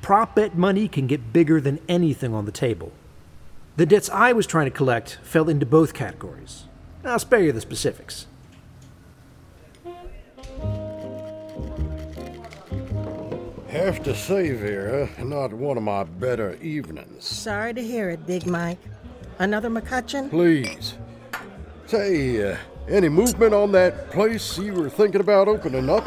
Prop 0.00 0.34
bet 0.34 0.56
money 0.56 0.88
can 0.88 1.06
get 1.06 1.32
bigger 1.32 1.60
than 1.60 1.78
anything 1.90 2.32
on 2.32 2.46
the 2.46 2.52
table. 2.52 2.92
The 3.76 3.84
debts 3.84 4.08
I 4.08 4.32
was 4.32 4.46
trying 4.46 4.66
to 4.66 4.70
collect 4.70 5.18
fell 5.22 5.50
into 5.50 5.66
both 5.66 5.92
categories. 5.92 6.64
I'll 7.04 7.18
spare 7.18 7.42
you 7.42 7.52
the 7.52 7.60
specifics. 7.60 8.26
Have 13.76 14.02
to 14.04 14.14
say, 14.14 14.52
Vera, 14.52 15.06
not 15.22 15.52
one 15.52 15.76
of 15.76 15.82
my 15.82 16.04
better 16.04 16.56
evenings. 16.62 17.26
Sorry 17.26 17.74
to 17.74 17.82
hear 17.82 18.08
it, 18.08 18.26
Big 18.26 18.46
Mike. 18.46 18.78
Another 19.38 19.68
McCutcheon? 19.68 20.30
Please. 20.30 20.94
Say, 21.84 22.52
uh, 22.52 22.56
any 22.88 23.10
movement 23.10 23.52
on 23.52 23.72
that 23.72 24.10
place 24.10 24.56
you 24.56 24.72
were 24.72 24.88
thinking 24.88 25.20
about 25.20 25.46
opening 25.46 25.90
up? 25.90 26.06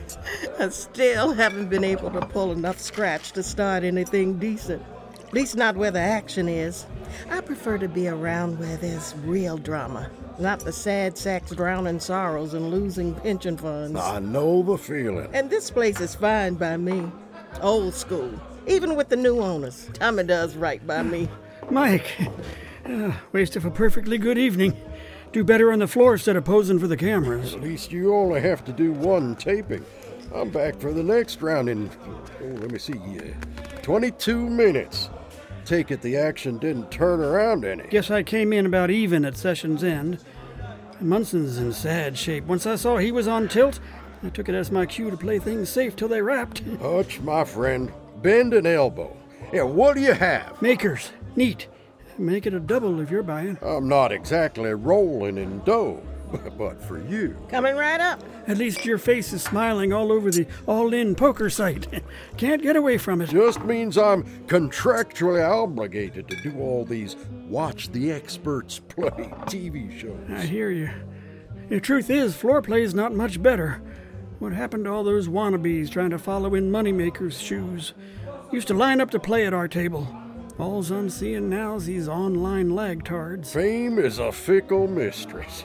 I 0.60 0.68
still 0.68 1.32
haven't 1.32 1.68
been 1.68 1.82
able 1.82 2.12
to 2.12 2.20
pull 2.20 2.52
enough 2.52 2.78
scratch 2.78 3.32
to 3.32 3.42
start 3.42 3.82
anything 3.82 4.38
decent. 4.38 4.80
At 5.18 5.34
least 5.34 5.56
not 5.56 5.76
where 5.76 5.90
the 5.90 5.98
action 5.98 6.48
is. 6.48 6.86
I 7.28 7.40
prefer 7.40 7.76
to 7.78 7.88
be 7.88 8.06
around 8.06 8.60
where 8.60 8.76
there's 8.76 9.16
real 9.24 9.58
drama, 9.58 10.08
not 10.38 10.60
the 10.60 10.72
sad 10.72 11.18
sacks 11.18 11.50
drowning 11.50 12.00
sorrows 12.00 12.54
and 12.54 12.70
losing 12.70 13.14
pension 13.14 13.56
funds. 13.56 13.98
I 13.98 14.18
know 14.20 14.62
the 14.62 14.78
feeling. 14.78 15.28
And 15.32 15.50
this 15.50 15.70
place 15.70 16.00
is 16.00 16.14
fine 16.14 16.54
by 16.54 16.76
me. 16.76 17.10
Old 17.60 17.94
school. 17.94 18.32
Even 18.66 18.96
with 18.96 19.08
the 19.08 19.16
new 19.16 19.40
owners. 19.40 19.90
Tommy 19.94 20.24
does 20.24 20.56
right 20.56 20.84
by 20.86 21.02
me. 21.02 21.28
Mike, 21.70 22.16
uh, 22.86 23.12
waste 23.32 23.56
of 23.56 23.64
a 23.64 23.70
perfectly 23.70 24.18
good 24.18 24.38
evening. 24.38 24.76
Do 25.32 25.44
better 25.44 25.72
on 25.72 25.78
the 25.78 25.86
floor 25.86 26.14
instead 26.14 26.36
of 26.36 26.44
posing 26.44 26.78
for 26.78 26.88
the 26.88 26.96
cameras. 26.96 27.54
At 27.54 27.60
least 27.60 27.92
you 27.92 28.14
only 28.14 28.40
have 28.40 28.64
to 28.64 28.72
do 28.72 28.92
one 28.92 29.36
taping. 29.36 29.84
I'm 30.34 30.50
back 30.50 30.76
for 30.76 30.92
the 30.92 31.02
next 31.02 31.42
round 31.42 31.68
in, 31.68 31.90
oh, 32.42 32.44
let 32.44 32.70
me 32.70 32.78
see, 32.78 32.94
uh, 32.94 33.80
22 33.82 34.48
minutes. 34.48 35.10
Take 35.70 35.92
it 35.92 36.02
the 36.02 36.16
action 36.16 36.58
didn't 36.58 36.90
turn 36.90 37.20
around 37.20 37.64
any. 37.64 37.84
Guess 37.90 38.10
I 38.10 38.24
came 38.24 38.52
in 38.52 38.66
about 38.66 38.90
even 38.90 39.24
at 39.24 39.36
session's 39.36 39.84
end. 39.84 40.18
Munson's 41.00 41.58
in 41.58 41.72
sad 41.72 42.18
shape. 42.18 42.44
Once 42.46 42.66
I 42.66 42.74
saw 42.74 42.96
he 42.96 43.12
was 43.12 43.28
on 43.28 43.46
tilt, 43.46 43.78
I 44.24 44.30
took 44.30 44.48
it 44.48 44.56
as 44.56 44.72
my 44.72 44.84
cue 44.84 45.12
to 45.12 45.16
play 45.16 45.38
things 45.38 45.68
safe 45.68 45.94
till 45.94 46.08
they 46.08 46.22
wrapped. 46.22 46.64
Hutch, 46.80 47.20
my 47.20 47.44
friend, 47.44 47.92
bend 48.20 48.52
an 48.52 48.66
elbow. 48.66 49.16
Yeah, 49.52 49.62
what 49.62 49.94
do 49.94 50.00
you 50.00 50.12
have? 50.12 50.60
Maker's. 50.60 51.12
Neat. 51.36 51.68
Make 52.18 52.46
it 52.46 52.54
a 52.54 52.58
double 52.58 52.98
if 52.98 53.08
you're 53.08 53.22
buying. 53.22 53.56
I'm 53.62 53.88
not 53.88 54.10
exactly 54.10 54.74
rolling 54.74 55.38
in 55.38 55.60
dough, 55.60 56.02
but 56.58 56.82
for 56.82 56.98
you. 57.06 57.36
Coming 57.48 57.76
right 57.76 58.00
up. 58.00 58.22
At 58.46 58.58
least 58.58 58.84
your 58.84 58.98
face 58.98 59.32
is 59.32 59.42
smiling 59.42 59.92
all 59.92 60.12
over 60.12 60.30
the 60.30 60.46
all 60.66 60.92
in 60.92 61.14
poker 61.14 61.50
site. 61.50 62.02
Can't 62.36 62.62
get 62.62 62.76
away 62.76 62.98
from 62.98 63.20
it. 63.20 63.30
Just 63.30 63.62
means 63.64 63.98
I'm 63.98 64.24
contractually 64.46 65.48
obligated 65.48 66.28
to 66.28 66.36
do 66.42 66.58
all 66.58 66.84
these 66.84 67.16
watch 67.48 67.90
the 67.92 68.12
experts 68.12 68.78
play 68.78 69.08
TV 69.46 69.98
shows. 69.98 70.18
I 70.30 70.42
hear 70.46 70.70
you. 70.70 70.90
The 71.68 71.80
truth 71.80 72.10
is, 72.10 72.34
floor 72.34 72.62
play's 72.62 72.94
not 72.94 73.14
much 73.14 73.42
better. 73.42 73.82
What 74.40 74.52
happened 74.52 74.84
to 74.84 74.90
all 74.90 75.04
those 75.04 75.28
wannabes 75.28 75.90
trying 75.90 76.10
to 76.10 76.18
follow 76.18 76.54
in 76.54 76.70
Moneymaker's 76.70 77.40
shoes? 77.40 77.92
Used 78.50 78.68
to 78.68 78.74
line 78.74 79.00
up 79.00 79.10
to 79.10 79.20
play 79.20 79.46
at 79.46 79.54
our 79.54 79.68
table. 79.68 80.08
All's 80.58 80.90
I'm 80.90 81.08
seeing 81.08 81.48
now's 81.48 81.86
these 81.86 82.08
online 82.08 82.70
lagtards. 82.70 83.48
Fame 83.48 83.98
is 83.98 84.18
a 84.18 84.32
fickle 84.32 84.86
mistress. 84.86 85.64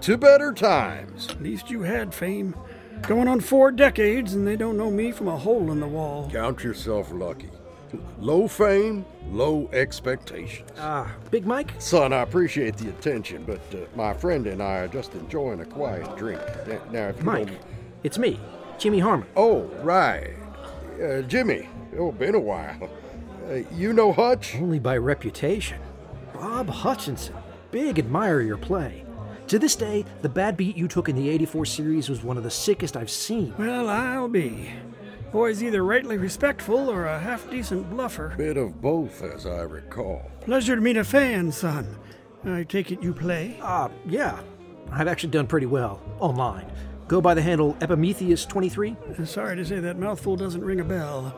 To 0.00 0.16
better 0.16 0.52
times. 0.52 1.28
At 1.30 1.42
least 1.42 1.70
you 1.70 1.82
had 1.82 2.14
fame. 2.14 2.54
Going 3.02 3.28
on 3.28 3.40
four 3.40 3.70
decades, 3.70 4.32
and 4.34 4.46
they 4.46 4.56
don't 4.56 4.78
know 4.78 4.90
me 4.90 5.12
from 5.12 5.28
a 5.28 5.36
hole 5.36 5.70
in 5.70 5.80
the 5.80 5.86
wall. 5.86 6.30
Count 6.32 6.64
yourself 6.64 7.12
lucky. 7.12 7.50
Low 8.18 8.48
fame, 8.48 9.04
low 9.30 9.68
expectations. 9.72 10.70
Ah, 10.78 11.14
Big 11.30 11.46
Mike? 11.46 11.72
Son, 11.78 12.12
I 12.12 12.22
appreciate 12.22 12.76
the 12.78 12.88
attention, 12.88 13.44
but 13.44 13.60
uh, 13.74 13.84
my 13.94 14.12
friend 14.14 14.46
and 14.46 14.62
I 14.62 14.78
are 14.78 14.88
just 14.88 15.14
enjoying 15.14 15.60
a 15.60 15.64
quiet 15.66 16.16
drink. 16.16 16.40
Now, 16.66 16.80
now 16.90 17.08
if 17.08 17.18
you 17.18 17.24
Mike, 17.24 17.46
don't- 17.46 17.58
it's 18.02 18.18
me, 18.18 18.40
Jimmy 18.78 18.98
Harmon. 18.98 19.28
Oh, 19.36 19.62
right. 19.82 20.30
Uh, 21.02 21.20
Jimmy. 21.22 21.68
Oh, 21.98 22.12
been 22.12 22.34
a 22.34 22.40
while. 22.40 22.90
Uh, 23.48 23.54
you 23.72 23.92
know 23.92 24.12
Hutch? 24.12 24.56
Only 24.56 24.78
by 24.78 24.96
reputation. 24.96 25.78
Bob 26.34 26.68
Hutchinson. 26.68 27.36
Big 27.70 27.98
admirer 27.98 28.40
of 28.40 28.46
your 28.46 28.56
play. 28.58 29.04
To 29.48 29.60
this 29.60 29.76
day, 29.76 30.04
the 30.22 30.28
bad 30.28 30.56
beat 30.56 30.76
you 30.76 30.88
took 30.88 31.08
in 31.08 31.14
the 31.14 31.28
84 31.30 31.66
series 31.66 32.08
was 32.08 32.24
one 32.24 32.36
of 32.36 32.42
the 32.42 32.50
sickest 32.50 32.96
I've 32.96 33.10
seen. 33.10 33.54
Well, 33.56 33.88
I'll 33.88 34.28
be. 34.28 34.70
Boy's 35.30 35.62
either 35.62 35.84
rightly 35.84 36.16
respectful 36.18 36.90
or 36.90 37.04
a 37.04 37.18
half 37.18 37.48
decent 37.48 37.88
bluffer. 37.88 38.34
Bit 38.36 38.56
of 38.56 38.80
both, 38.80 39.22
as 39.22 39.46
I 39.46 39.60
recall. 39.60 40.28
Pleasure 40.40 40.74
to 40.74 40.82
meet 40.82 40.96
a 40.96 41.04
fan, 41.04 41.52
son. 41.52 41.96
I 42.44 42.64
take 42.64 42.90
it 42.90 43.02
you 43.02 43.12
play? 43.12 43.56
Uh, 43.62 43.88
yeah. 44.04 44.40
I've 44.90 45.08
actually 45.08 45.30
done 45.30 45.46
pretty 45.46 45.66
well 45.66 46.00
online. 46.18 46.66
Go 47.06 47.20
by 47.20 47.34
the 47.34 47.42
handle 47.42 47.74
Epimetheus23. 47.74 49.26
Sorry 49.28 49.54
to 49.54 49.64
say 49.64 49.78
that 49.78 49.96
mouthful 49.96 50.34
doesn't 50.34 50.64
ring 50.64 50.80
a 50.80 50.84
bell. 50.84 51.36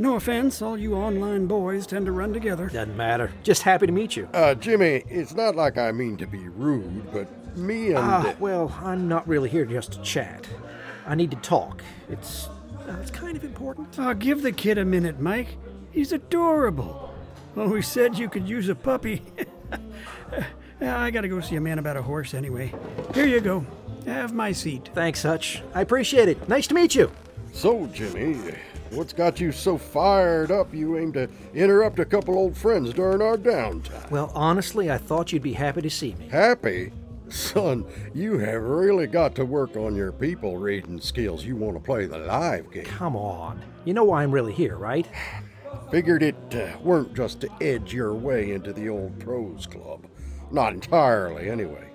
No 0.00 0.14
offense, 0.14 0.62
all 0.62 0.78
you 0.78 0.94
online 0.94 1.46
boys 1.46 1.84
tend 1.84 2.06
to 2.06 2.12
run 2.12 2.32
together. 2.32 2.68
Doesn't 2.68 2.96
matter. 2.96 3.32
Just 3.42 3.62
happy 3.62 3.86
to 3.86 3.92
meet 3.92 4.14
you. 4.14 4.28
Uh, 4.32 4.54
Jimmy, 4.54 5.02
it's 5.08 5.34
not 5.34 5.56
like 5.56 5.76
I 5.76 5.90
mean 5.90 6.16
to 6.18 6.26
be 6.26 6.48
rude, 6.48 7.12
but 7.12 7.28
me 7.58 7.88
and. 7.88 7.98
Ah, 7.98 8.34
well, 8.38 8.74
I'm 8.82 9.08
not 9.08 9.26
really 9.28 9.48
here 9.48 9.64
just 9.64 9.92
to 9.92 10.02
chat. 10.02 10.46
I 11.06 11.14
need 11.14 11.30
to 11.30 11.36
talk. 11.38 11.82
It's 12.08 12.48
uh, 12.88 12.96
it's 13.00 13.10
kind 13.10 13.36
of 13.36 13.44
important. 13.44 13.88
Oh, 13.98 14.14
give 14.14 14.42
the 14.42 14.52
kid 14.52 14.78
a 14.78 14.84
minute, 14.84 15.20
Mike. 15.20 15.56
He's 15.90 16.12
adorable. 16.12 17.14
Always 17.56 17.88
said 17.88 18.18
you 18.18 18.28
could 18.28 18.48
use 18.48 18.68
a 18.68 18.74
puppy. 18.74 19.22
I 20.80 21.10
gotta 21.10 21.28
go 21.28 21.40
see 21.40 21.56
a 21.56 21.60
man 21.60 21.78
about 21.78 21.96
a 21.96 22.02
horse 22.02 22.34
anyway. 22.34 22.72
Here 23.14 23.26
you 23.26 23.40
go. 23.40 23.66
Have 24.06 24.32
my 24.32 24.52
seat. 24.52 24.90
Thanks, 24.94 25.22
Hutch. 25.22 25.62
I 25.74 25.80
appreciate 25.80 26.28
it. 26.28 26.48
Nice 26.48 26.66
to 26.68 26.74
meet 26.74 26.94
you. 26.94 27.10
So, 27.52 27.86
Jimmy, 27.88 28.54
what's 28.90 29.12
got 29.12 29.40
you 29.40 29.50
so 29.50 29.76
fired 29.76 30.50
up 30.50 30.72
you 30.72 30.96
aim 30.98 31.12
to 31.14 31.28
interrupt 31.54 31.98
a 31.98 32.04
couple 32.04 32.36
old 32.36 32.56
friends 32.56 32.92
during 32.94 33.20
our 33.20 33.36
downtime? 33.36 34.10
Well, 34.10 34.30
honestly, 34.34 34.90
I 34.90 34.98
thought 34.98 35.32
you'd 35.32 35.42
be 35.42 35.54
happy 35.54 35.82
to 35.82 35.90
see 35.90 36.14
me. 36.14 36.28
Happy? 36.28 36.92
Son, 37.30 37.84
you 38.14 38.38
have 38.38 38.62
really 38.62 39.06
got 39.06 39.34
to 39.36 39.44
work 39.44 39.76
on 39.76 39.94
your 39.94 40.12
people 40.12 40.56
reading 40.56 41.00
skills. 41.00 41.44
You 41.44 41.56
want 41.56 41.76
to 41.76 41.82
play 41.82 42.06
the 42.06 42.18
live 42.18 42.70
game. 42.70 42.84
Come 42.84 43.16
on. 43.16 43.60
You 43.84 43.94
know 43.94 44.04
why 44.04 44.22
I'm 44.22 44.32
really 44.32 44.52
here, 44.52 44.76
right? 44.76 45.06
Figured 45.90 46.22
it 46.22 46.36
uh, 46.54 46.78
weren't 46.82 47.14
just 47.14 47.40
to 47.40 47.48
edge 47.60 47.92
your 47.92 48.14
way 48.14 48.52
into 48.52 48.72
the 48.72 48.88
old 48.88 49.18
pros 49.18 49.66
club. 49.66 50.06
Not 50.50 50.72
entirely, 50.72 51.50
anyway. 51.50 51.90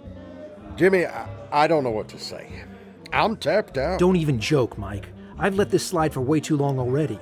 Jimmy, 0.76 1.06
I, 1.06 1.28
I 1.52 1.68
don't 1.68 1.84
know 1.84 1.92
what 1.92 2.08
to 2.10 2.20
say. 2.20 2.64
I'm 3.12 3.38
tapped 3.38 3.78
out. 3.78 4.00
Don't 4.00 4.16
even 4.16 4.40
joke, 4.40 4.78
Mike. 4.78 5.08
I've 5.38 5.56
let 5.56 5.70
this 5.70 5.86
slide 5.86 6.14
for 6.14 6.22
way 6.22 6.40
too 6.40 6.58
long 6.58 6.80
already. 6.80 7.20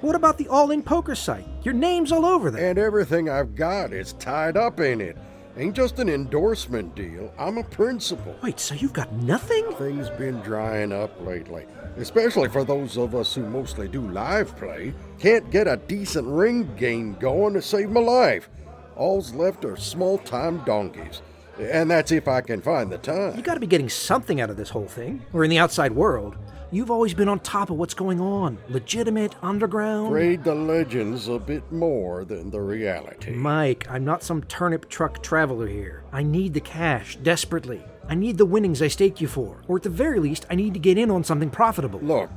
What 0.00 0.14
about 0.14 0.38
the 0.38 0.48
all 0.48 0.70
in 0.70 0.82
poker 0.82 1.16
site? 1.16 1.46
Your 1.62 1.74
name's 1.74 2.12
all 2.12 2.24
over 2.24 2.50
there. 2.50 2.70
And 2.70 2.78
everything 2.78 3.28
I've 3.28 3.56
got 3.56 3.92
is 3.92 4.12
tied 4.14 4.56
up 4.56 4.78
in 4.78 5.00
it. 5.00 5.16
Ain't 5.58 5.74
just 5.74 5.98
an 5.98 6.08
endorsement 6.08 6.94
deal. 6.94 7.34
I'm 7.36 7.58
a 7.58 7.64
principal. 7.64 8.36
Wait, 8.44 8.60
so 8.60 8.76
you've 8.76 8.92
got 8.92 9.12
nothing? 9.14 9.68
Things 9.72 10.08
been 10.10 10.38
drying 10.42 10.92
up 10.92 11.20
lately, 11.26 11.66
especially 11.96 12.48
for 12.48 12.62
those 12.62 12.96
of 12.96 13.16
us 13.16 13.34
who 13.34 13.44
mostly 13.44 13.88
do 13.88 14.08
live 14.12 14.56
play. 14.56 14.94
Can't 15.18 15.50
get 15.50 15.66
a 15.66 15.76
decent 15.76 16.28
ring 16.28 16.72
game 16.76 17.14
going 17.14 17.54
to 17.54 17.62
save 17.62 17.90
my 17.90 18.00
life. 18.00 18.48
All's 18.94 19.34
left 19.34 19.64
are 19.64 19.76
small 19.76 20.18
time 20.18 20.62
donkeys. 20.64 21.22
And 21.58 21.90
that's 21.90 22.12
if 22.12 22.28
I 22.28 22.40
can 22.40 22.62
find 22.62 22.92
the 22.92 22.98
time. 22.98 23.36
You 23.36 23.42
gotta 23.42 23.58
be 23.58 23.66
getting 23.66 23.88
something 23.88 24.40
out 24.40 24.50
of 24.50 24.56
this 24.56 24.70
whole 24.70 24.86
thing. 24.86 25.26
Or 25.32 25.42
in 25.42 25.50
the 25.50 25.58
outside 25.58 25.90
world. 25.90 26.36
You've 26.70 26.90
always 26.90 27.14
been 27.14 27.30
on 27.30 27.40
top 27.40 27.70
of 27.70 27.78
what's 27.78 27.94
going 27.94 28.20
on. 28.20 28.58
Legitimate, 28.68 29.34
underground. 29.42 30.08
Afraid 30.08 30.44
the 30.44 30.54
legend's 30.54 31.26
a 31.26 31.38
bit 31.38 31.72
more 31.72 32.26
than 32.26 32.50
the 32.50 32.60
reality. 32.60 33.30
Mike, 33.30 33.86
I'm 33.88 34.04
not 34.04 34.22
some 34.22 34.42
turnip 34.42 34.90
truck 34.90 35.22
traveler 35.22 35.66
here. 35.66 36.04
I 36.12 36.22
need 36.22 36.52
the 36.52 36.60
cash, 36.60 37.16
desperately. 37.16 37.82
I 38.06 38.14
need 38.14 38.36
the 38.36 38.44
winnings 38.44 38.82
I 38.82 38.88
staked 38.88 39.18
you 39.18 39.28
for. 39.28 39.62
Or 39.66 39.78
at 39.78 39.82
the 39.82 39.88
very 39.88 40.20
least, 40.20 40.44
I 40.50 40.56
need 40.56 40.74
to 40.74 40.80
get 40.80 40.98
in 40.98 41.10
on 41.10 41.24
something 41.24 41.48
profitable. 41.48 42.00
Look, 42.00 42.30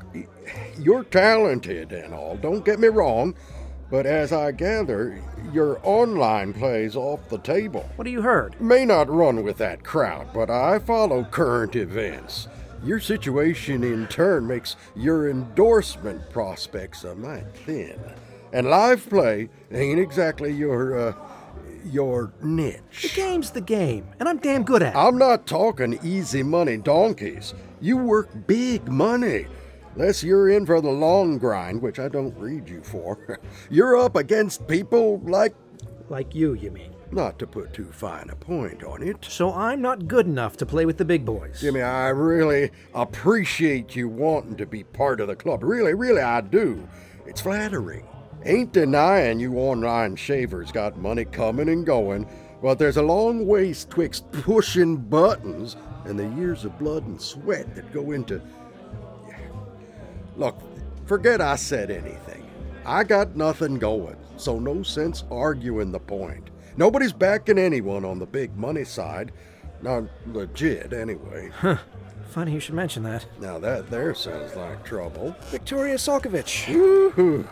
you're 0.80 1.04
talented 1.04 1.92
and 1.92 2.14
all, 2.14 2.38
don't 2.38 2.64
get 2.64 2.80
me 2.80 2.88
wrong. 2.88 3.36
But 3.90 4.06
as 4.06 4.32
I 4.32 4.54
gather, 4.54 5.22
your 5.52 5.82
online 5.84 6.54
play's 6.54 6.96
off 6.96 7.28
the 7.28 7.40
table. 7.40 7.90
What 7.98 8.08
have 8.08 8.14
you 8.14 8.22
heard? 8.22 8.60
May 8.62 8.86
not 8.86 9.10
run 9.10 9.44
with 9.44 9.58
that 9.58 9.84
crowd, 9.84 10.30
but 10.34 10.50
I 10.50 10.80
follow 10.80 11.26
current 11.26 11.76
events. 11.76 12.48
Your 12.84 13.00
situation 13.00 13.84
in 13.84 14.08
turn 14.08 14.48
makes 14.48 14.76
your 14.96 15.30
endorsement 15.30 16.28
prospects 16.32 17.04
a 17.04 17.14
mite 17.14 17.56
thin. 17.66 18.00
And 18.54 18.68
live 18.68 19.08
play 19.08 19.50
ain't 19.72 20.00
exactly 20.00 20.52
your, 20.52 21.10
uh, 21.10 21.14
your 21.86 22.34
niche. 22.42 23.04
The 23.04 23.12
game's 23.16 23.52
the 23.52 23.62
game, 23.62 24.08
and 24.20 24.28
I'm 24.28 24.40
damn 24.40 24.64
good 24.64 24.82
at 24.82 24.96
it. 24.96 24.98
I'm 24.98 25.20
not 25.20 25.46
talking 25.46 26.00
easy 26.04 26.42
money 26.42 26.78
donkeys. 26.78 27.54
You 27.82 27.98
work 27.98 28.30
big 28.48 28.88
money. 28.88 29.46
Unless 29.96 30.24
you're 30.24 30.50
in 30.50 30.66
for 30.66 30.82
the 30.82 30.90
long 30.90 31.38
grind, 31.38 31.84
which 31.84 32.00
I 32.00 32.08
don't 32.08 32.36
read 32.38 32.68
you 32.68 32.82
for, 32.82 33.40
you're 33.70 33.96
up 33.96 34.16
against 34.16 34.68
people 34.68 35.20
like. 35.20 35.54
Like 36.10 36.34
you, 36.34 36.54
you 36.56 36.72
mean? 36.72 36.94
Not 37.12 37.38
to 37.40 37.48
put 37.48 37.74
too 37.74 37.92
fine 37.92 38.30
a 38.30 38.36
point 38.36 38.84
on 38.84 39.04
it. 39.04 39.26
So 39.26 39.54
I'm 39.54 39.82
not 39.82 40.08
good 40.08 40.28
enough 40.28 40.56
to 40.58 40.66
play 40.66 40.86
with 40.86 40.98
the 40.98 41.04
big 41.04 41.26
boys. 41.26 41.60
Jimmy, 41.60 41.82
I 41.82 42.08
really 42.08 42.72
appreciate 42.94 43.96
you 43.98 44.08
wanting 44.08 44.56
to 44.58 44.66
be 44.66 44.86
part 44.86 45.20
of 45.20 45.28
the 45.28 45.36
club. 45.36 45.62
Really, 45.62 45.94
really, 45.94 46.22
I 46.22 46.40
do. 46.40 46.88
It's 47.26 47.42
flattering. 47.42 48.08
Ain't 48.46 48.72
denying 48.72 49.40
you 49.42 49.58
online 49.58 50.16
shavers 50.16 50.72
got 50.72 50.98
money 50.98 51.26
coming 51.26 51.70
and 51.70 51.86
going, 51.86 52.28
but 52.62 52.80
there's 52.80 52.98
a 52.98 53.02
long 53.02 53.46
ways 53.46 53.86
twixt 53.86 54.32
pushing 54.32 54.96
buttons 54.96 55.76
and 56.06 56.18
the 56.18 56.30
years 56.30 56.64
of 56.64 56.80
blood 56.80 57.06
and 57.06 57.22
sweat 57.22 57.76
that 57.76 57.92
go 57.92 58.12
into. 58.12 58.42
Look, 60.38 60.58
forget 61.06 61.42
I 61.42 61.58
said 61.58 61.92
anything. 61.92 62.50
I 62.86 63.04
got 63.04 63.36
nothing 63.36 63.78
going, 63.78 64.16
so 64.38 64.58
no 64.60 64.82
sense 64.82 65.26
arguing 65.30 65.92
the 65.92 66.00
point. 66.00 66.50
Nobody's 66.78 67.14
backing 67.14 67.58
anyone 67.58 68.06
on 68.06 68.20
the 68.20 68.26
big 68.26 68.56
money 68.58 68.84
side. 68.84 69.32
Not 69.82 70.04
legit, 70.28 70.94
anyway. 70.94 71.50
Huh. 71.54 71.78
Funny 72.30 72.54
you 72.54 72.60
should 72.60 72.76
mention 72.76 73.04
that. 73.04 73.26
Now 73.40 73.60
that 73.60 73.90
there 73.90 74.16
sounds 74.16 74.56
like 74.56 74.86
trouble. 74.86 75.36
Victoria. 75.50 75.98
Woo-hoo. 76.70 77.48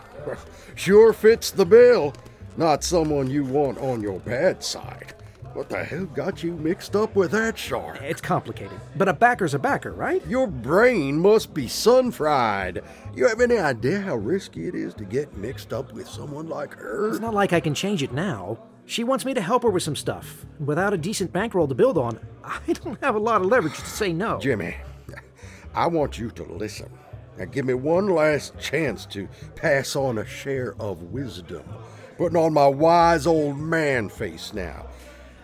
Sure 0.74 1.12
fits 1.12 1.50
the 1.50 1.66
bill. 1.66 2.14
Not 2.56 2.82
someone 2.82 3.30
you 3.30 3.44
want 3.44 3.78
on 3.78 4.00
your 4.00 4.20
bad 4.20 4.62
side. 4.62 5.14
What 5.52 5.68
the 5.68 5.84
hell 5.84 6.06
got 6.06 6.44
you 6.44 6.52
mixed 6.52 6.94
up 6.94 7.16
with 7.16 7.32
that 7.32 7.58
shark? 7.58 8.00
It's 8.00 8.20
complicated, 8.20 8.80
but 8.96 9.08
a 9.08 9.12
backer's 9.12 9.52
a 9.52 9.58
backer, 9.58 9.92
right? 9.92 10.24
Your 10.28 10.46
brain 10.46 11.18
must 11.18 11.52
be 11.52 11.66
sun 11.66 12.12
fried. 12.12 12.82
You 13.16 13.26
have 13.26 13.40
any 13.40 13.58
idea 13.58 14.00
how 14.00 14.14
risky 14.14 14.68
it 14.68 14.76
is 14.76 14.94
to 14.94 15.04
get 15.04 15.36
mixed 15.36 15.72
up 15.72 15.92
with 15.92 16.08
someone 16.08 16.48
like 16.48 16.74
her? 16.74 17.08
It's 17.10 17.18
not 17.18 17.34
like 17.34 17.52
I 17.52 17.58
can 17.58 17.74
change 17.74 18.02
it 18.02 18.12
now. 18.12 18.58
She 18.90 19.04
wants 19.04 19.24
me 19.24 19.34
to 19.34 19.40
help 19.40 19.62
her 19.62 19.70
with 19.70 19.84
some 19.84 19.94
stuff. 19.94 20.44
Without 20.58 20.92
a 20.92 20.96
decent 20.96 21.32
bankroll 21.32 21.68
to 21.68 21.76
build 21.76 21.96
on, 21.96 22.18
I 22.42 22.72
don't 22.72 23.00
have 23.00 23.14
a 23.14 23.20
lot 23.20 23.40
of 23.40 23.46
leverage 23.46 23.76
to 23.76 23.86
say 23.86 24.12
no. 24.12 24.40
Jimmy, 24.40 24.74
I 25.76 25.86
want 25.86 26.18
you 26.18 26.32
to 26.32 26.42
listen. 26.42 26.90
Now 27.38 27.44
give 27.44 27.66
me 27.66 27.74
one 27.74 28.08
last 28.08 28.58
chance 28.58 29.06
to 29.06 29.28
pass 29.54 29.94
on 29.94 30.18
a 30.18 30.26
share 30.26 30.74
of 30.80 31.04
wisdom. 31.04 31.62
Putting 32.18 32.36
on 32.36 32.52
my 32.52 32.66
wise 32.66 33.28
old 33.28 33.58
man 33.58 34.08
face 34.08 34.52
now. 34.52 34.86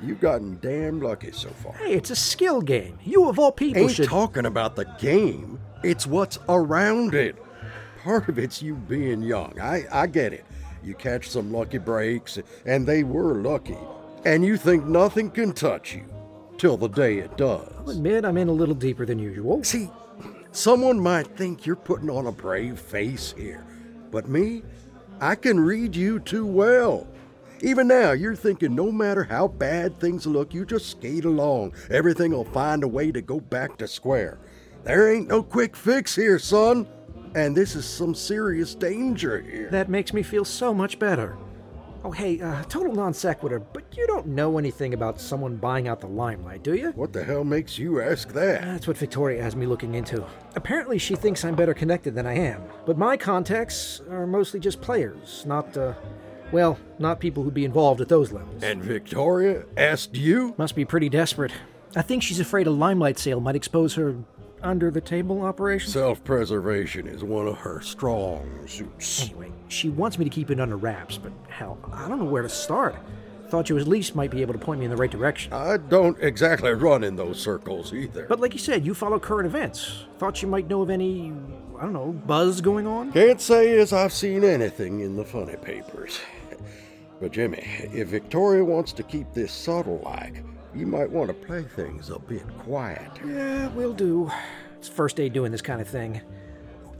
You've 0.02 0.20
gotten 0.20 0.58
damn 0.60 1.00
lucky 1.00 1.30
so 1.30 1.48
far. 1.50 1.72
Hey, 1.74 1.92
it's 1.94 2.10
a 2.10 2.16
skill 2.16 2.60
game. 2.60 2.98
You 3.04 3.28
of 3.28 3.38
all 3.38 3.52
people 3.52 3.82
Ain't 3.82 3.92
should. 3.92 4.08
talking 4.08 4.46
about 4.46 4.74
the 4.74 4.86
game. 4.98 5.60
It's 5.84 6.04
what's 6.04 6.40
around 6.48 7.14
it. 7.14 7.36
Part 8.02 8.28
of 8.28 8.40
it's 8.40 8.60
you 8.60 8.74
being 8.74 9.22
young. 9.22 9.56
I, 9.60 9.84
I 9.92 10.08
get 10.08 10.32
it. 10.32 10.44
You 10.86 10.94
catch 10.94 11.28
some 11.28 11.52
lucky 11.52 11.78
breaks, 11.78 12.38
and 12.64 12.86
they 12.86 13.02
were 13.02 13.34
lucky. 13.34 13.76
And 14.24 14.44
you 14.44 14.56
think 14.56 14.84
nothing 14.84 15.32
can 15.32 15.52
touch 15.52 15.96
you. 15.96 16.04
Till 16.58 16.76
the 16.76 16.88
day 16.88 17.18
it 17.18 17.36
does. 17.36 17.68
I'll 17.78 17.90
admit 17.90 18.24
I'm 18.24 18.38
in 18.38 18.48
a 18.48 18.52
little 18.52 18.74
deeper 18.74 19.04
than 19.04 19.18
usual. 19.18 19.64
See, 19.64 19.90
someone 20.52 21.00
might 21.00 21.26
think 21.36 21.66
you're 21.66 21.74
putting 21.74 22.08
on 22.08 22.28
a 22.28 22.32
brave 22.32 22.78
face 22.78 23.34
here. 23.36 23.66
But 24.12 24.28
me, 24.28 24.62
I 25.20 25.34
can 25.34 25.58
read 25.58 25.96
you 25.96 26.20
too 26.20 26.46
well. 26.46 27.08
Even 27.62 27.88
now, 27.88 28.12
you're 28.12 28.36
thinking 28.36 28.76
no 28.76 28.92
matter 28.92 29.24
how 29.24 29.48
bad 29.48 29.98
things 29.98 30.24
look, 30.24 30.54
you 30.54 30.64
just 30.64 30.90
skate 30.90 31.24
along. 31.24 31.74
Everything 31.90 32.30
will 32.30 32.44
find 32.44 32.84
a 32.84 32.88
way 32.88 33.10
to 33.10 33.20
go 33.20 33.40
back 33.40 33.76
to 33.78 33.88
square. 33.88 34.38
There 34.84 35.12
ain't 35.12 35.26
no 35.26 35.42
quick 35.42 35.74
fix 35.74 36.14
here, 36.14 36.38
son. 36.38 36.86
And 37.36 37.54
this 37.54 37.76
is 37.76 37.84
some 37.84 38.14
serious 38.14 38.74
danger 38.74 39.42
here. 39.42 39.68
That 39.70 39.90
makes 39.90 40.14
me 40.14 40.22
feel 40.22 40.46
so 40.46 40.72
much 40.72 40.98
better. 40.98 41.36
Oh, 42.02 42.10
hey, 42.10 42.40
uh, 42.40 42.62
total 42.62 42.94
non 42.94 43.12
sequitur, 43.12 43.58
but 43.58 43.84
you 43.94 44.06
don't 44.06 44.28
know 44.28 44.56
anything 44.56 44.94
about 44.94 45.20
someone 45.20 45.56
buying 45.56 45.86
out 45.86 46.00
the 46.00 46.06
limelight, 46.06 46.62
do 46.62 46.74
you? 46.74 46.92
What 46.92 47.12
the 47.12 47.22
hell 47.22 47.44
makes 47.44 47.78
you 47.78 48.00
ask 48.00 48.32
that? 48.32 48.62
That's 48.62 48.88
what 48.88 48.96
Victoria 48.96 49.42
has 49.42 49.54
me 49.54 49.66
looking 49.66 49.96
into. 49.96 50.24
Apparently, 50.54 50.96
she 50.96 51.14
thinks 51.14 51.44
I'm 51.44 51.54
better 51.54 51.74
connected 51.74 52.14
than 52.14 52.26
I 52.26 52.38
am, 52.38 52.62
but 52.86 52.96
my 52.96 53.18
contacts 53.18 54.00
are 54.08 54.26
mostly 54.26 54.58
just 54.58 54.80
players, 54.80 55.44
not, 55.44 55.76
uh, 55.76 55.92
well, 56.52 56.78
not 56.98 57.20
people 57.20 57.42
who'd 57.42 57.52
be 57.52 57.66
involved 57.66 58.00
at 58.00 58.08
those 58.08 58.32
levels. 58.32 58.62
And 58.62 58.82
Victoria 58.82 59.64
asked 59.76 60.14
you? 60.14 60.54
Must 60.56 60.74
be 60.74 60.86
pretty 60.86 61.10
desperate. 61.10 61.52
I 61.94 62.00
think 62.00 62.22
she's 62.22 62.40
afraid 62.40 62.66
a 62.66 62.70
limelight 62.70 63.18
sale 63.18 63.40
might 63.40 63.56
expose 63.56 63.94
her 63.96 64.16
under 64.62 64.90
the 64.90 65.00
table 65.00 65.42
operation. 65.42 65.90
Self 65.90 66.22
preservation 66.24 67.06
is 67.06 67.22
one 67.22 67.46
of 67.46 67.56
her 67.58 67.80
strong 67.80 68.66
suits. 68.66 69.24
Anyway, 69.24 69.52
she 69.68 69.88
wants 69.88 70.18
me 70.18 70.24
to 70.24 70.30
keep 70.30 70.50
it 70.50 70.60
under 70.60 70.76
wraps, 70.76 71.18
but 71.18 71.32
hell, 71.48 71.78
I 71.92 72.08
don't 72.08 72.18
know 72.18 72.24
where 72.24 72.42
to 72.42 72.48
start. 72.48 72.96
Thought 73.48 73.68
you 73.68 73.78
at 73.78 73.86
least 73.86 74.16
might 74.16 74.32
be 74.32 74.42
able 74.42 74.54
to 74.54 74.58
point 74.58 74.80
me 74.80 74.86
in 74.86 74.90
the 74.90 74.96
right 74.96 75.10
direction. 75.10 75.52
I 75.52 75.76
don't 75.76 76.18
exactly 76.20 76.72
run 76.72 77.04
in 77.04 77.14
those 77.14 77.40
circles 77.40 77.92
either. 77.92 78.26
But 78.28 78.40
like 78.40 78.52
you 78.52 78.58
said, 78.58 78.84
you 78.84 78.92
follow 78.92 79.20
current 79.20 79.46
events. 79.46 80.04
Thought 80.18 80.42
you 80.42 80.48
might 80.48 80.68
know 80.68 80.82
of 80.82 80.90
any 80.90 81.32
I 81.78 81.82
don't 81.82 81.92
know, 81.92 82.12
buzz 82.26 82.60
going 82.60 82.86
on? 82.86 83.12
Can't 83.12 83.40
say 83.40 83.78
as 83.78 83.92
I've 83.92 84.12
seen 84.12 84.44
anything 84.44 85.00
in 85.00 85.16
the 85.16 85.24
funny 85.24 85.56
papers. 85.56 86.20
But 87.18 87.32
Jimmy, 87.32 87.66
if 87.94 88.08
Victoria 88.08 88.62
wants 88.62 88.92
to 88.92 89.02
keep 89.02 89.32
this 89.32 89.50
subtle 89.50 90.02
like, 90.04 90.44
you 90.76 90.86
might 90.86 91.10
want 91.10 91.28
to 91.28 91.34
play 91.34 91.62
things 91.62 92.10
a 92.10 92.18
bit 92.18 92.46
quiet. 92.58 93.10
Yeah, 93.26 93.68
we'll 93.68 93.94
do. 93.94 94.30
It's 94.76 94.88
first 94.88 95.16
day 95.16 95.28
doing 95.28 95.52
this 95.52 95.62
kind 95.62 95.80
of 95.80 95.88
thing. 95.88 96.20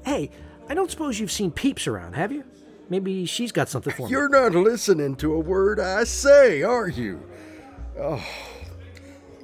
Hey, 0.05 0.31
I 0.69 0.75
don't 0.75 0.91
suppose 0.91 1.21
you've 1.21 1.33
seen 1.33 1.51
Peeps 1.51 1.87
around, 1.87 2.15
have 2.15 2.33
you? 2.33 2.45
Maybe 2.89 3.27
she's 3.27 3.53
got 3.53 3.69
something 3.69 3.93
for 3.93 4.07
me. 4.07 4.11
You're 4.11 4.29
not 4.29 4.53
listening 4.53 5.17
to 5.17 5.35
a 5.35 5.41
word 5.41 5.81
I 5.81 6.05
say, 6.05 6.63
are 6.63 6.89
you? 6.89 7.21
Oh, 7.99 8.25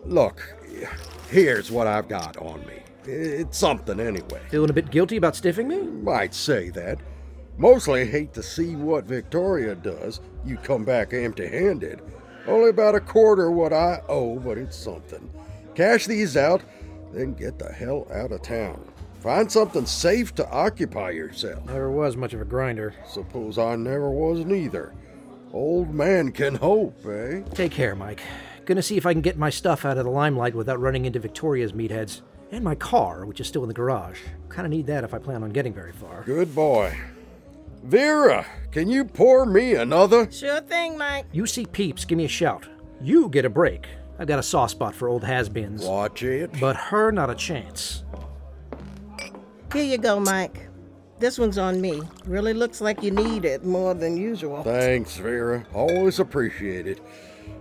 look, 0.05 0.55
here's 1.29 1.71
what 1.71 1.87
I've 1.87 2.09
got 2.09 2.37
on 2.37 2.65
me. 2.67 2.79
It's 3.05 3.59
something 3.59 3.99
anyway. 3.99 4.41
Feeling 4.49 4.71
a 4.71 4.75
bit 4.75 4.91
guilty 4.91 5.17
about 5.17 5.35
stiffing 5.35 5.67
me? 5.67 5.83
Might 5.83 6.35
say 6.35 6.71
that. 6.71 6.99
Mostly 7.59 8.07
hate 8.07 8.33
to 8.35 8.43
see 8.43 8.77
what 8.77 9.05
Victoria 9.05 9.75
does. 9.75 10.21
You 10.45 10.57
come 10.57 10.85
back 10.85 11.13
empty 11.13 11.49
handed. 11.49 12.01
Only 12.47 12.71
about 12.71 12.95
a 12.95 13.01
quarter 13.01 13.51
what 13.51 13.73
I 13.73 14.03
owe, 14.09 14.39
but 14.39 14.59
it's 14.59 14.77
something. 14.77 15.31
Cash 15.75 16.07
these 16.07 16.37
out, 16.37 16.63
then 17.13 17.35
get 17.35 17.59
the 17.59 17.73
hell 17.73 18.07
out 18.13 18.33
of 18.33 18.43
town. 18.43 18.85
Find 19.21 19.51
something 19.51 19.87
safe 19.87 20.35
to 20.35 20.51
occupy 20.51 21.11
yourself. 21.11 21.65
Never 21.67 21.91
was 21.91 22.17
much 22.17 22.35
of 22.35 22.41
a 22.41 22.45
grinder. 22.45 22.95
Suppose 23.07 23.57
I 23.57 23.77
never 23.77 24.11
was 24.11 24.45
neither. 24.45 24.93
Old 25.53 25.95
man 25.95 26.33
can 26.33 26.57
hope, 26.57 27.07
eh? 27.07 27.43
Take 27.55 27.73
care, 27.73 27.95
Mike. 27.95 28.21
Gonna 28.65 28.83
see 28.83 28.97
if 28.97 29.07
I 29.07 29.13
can 29.13 29.23
get 29.23 29.39
my 29.39 29.51
stuff 29.51 29.85
out 29.85 29.99
of 29.99 30.05
the 30.05 30.11
limelight 30.11 30.55
without 30.55 30.81
running 30.81 31.05
into 31.05 31.21
Victoria's 31.21 31.73
meatheads. 31.73 32.23
And 32.51 32.65
my 32.65 32.75
car, 32.75 33.25
which 33.25 33.41
is 33.41 33.47
still 33.47 33.63
in 33.63 33.69
the 33.69 33.75
garage. 33.75 34.19
Kinda 34.53 34.69
need 34.69 34.87
that 34.87 35.05
if 35.05 35.15
I 35.15 35.19
plan 35.19 35.43
on 35.43 35.51
getting 35.51 35.73
very 35.73 35.93
far. 35.93 36.23
Good 36.25 36.55
boy. 36.55 36.97
Vera, 37.83 38.47
can 38.71 38.89
you 38.89 39.05
pour 39.05 39.45
me 39.45 39.75
another? 39.75 40.31
Sure 40.31 40.61
thing, 40.61 40.97
Mike. 40.97 41.27
You 41.33 41.47
see 41.47 41.67
Peeps, 41.67 42.05
give 42.05 42.17
me 42.17 42.27
a 42.27 42.29
shout. 42.29 42.69
You 43.01 43.29
get 43.29 43.45
a 43.45 43.51
break. 43.51 43.87
I've 44.19 44.29
got 44.29 44.39
a 44.39 44.43
soft 44.43 44.71
spot 44.71 44.95
for 44.95 45.09
old 45.09 45.25
has-beens. 45.25 45.85
Watch 45.85 46.23
it. 46.23 46.51
But 46.61 46.77
her, 46.77 47.11
not 47.11 47.29
a 47.29 47.35
chance. 47.35 48.05
Here 49.73 49.83
you 49.83 49.99
go, 49.99 50.21
Mike. 50.21 50.69
This 51.19 51.39
one's 51.39 51.59
on 51.59 51.81
me. 51.81 52.03
Really 52.25 52.55
looks 52.55 52.81
like 52.81 53.03
you 53.03 53.11
need 53.11 53.45
it 53.45 53.65
more 53.65 53.95
than 53.95 54.17
usual. 54.17 54.63
Thanks, 54.63 55.17
Vera. 55.17 55.65
Always 55.75 56.21
appreciate 56.21 56.87
it. 56.87 57.01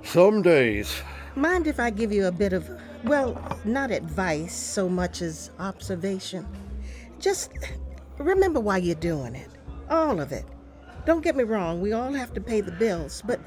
Some 0.04 0.42
days. 0.44 1.02
Mind 1.36 1.66
if 1.66 1.80
I 1.80 1.90
give 1.90 2.12
you 2.12 2.28
a 2.28 2.32
bit 2.32 2.54
of, 2.54 2.70
well, 3.06 3.42
not 3.66 3.90
advice 3.90 4.54
so 4.54 4.88
much 4.88 5.22
as 5.24 5.50
observation? 5.58 6.46
Just 7.20 7.52
remember 8.20 8.60
why 8.60 8.78
you're 8.78 8.96
doing 8.96 9.34
it. 9.34 9.50
All 9.92 10.22
of 10.22 10.32
it. 10.32 10.46
Don't 11.06 11.22
get 11.22 11.36
me 11.36 11.44
wrong, 11.44 11.82
we 11.82 11.92
all 11.92 12.14
have 12.14 12.34
to 12.36 12.40
pay 12.42 12.62
the 12.62 12.72
bills, 12.72 13.22
but 13.28 13.42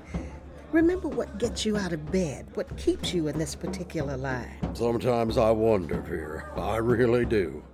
remember 0.73 1.09
what 1.09 1.39
gets 1.39 1.65
you 1.65 1.79
out 1.79 1.95
of 1.95 2.13
bed, 2.13 2.47
what 2.53 2.77
keeps 2.77 3.15
you 3.15 3.29
in 3.29 3.39
this 3.39 3.55
particular 3.55 4.19
line. 4.19 4.59
Sometimes 4.75 5.39
I 5.39 5.51
wonder, 5.51 6.03
Vera. 6.03 6.53
I 6.61 6.77
really 6.77 7.25
do. 7.25 7.65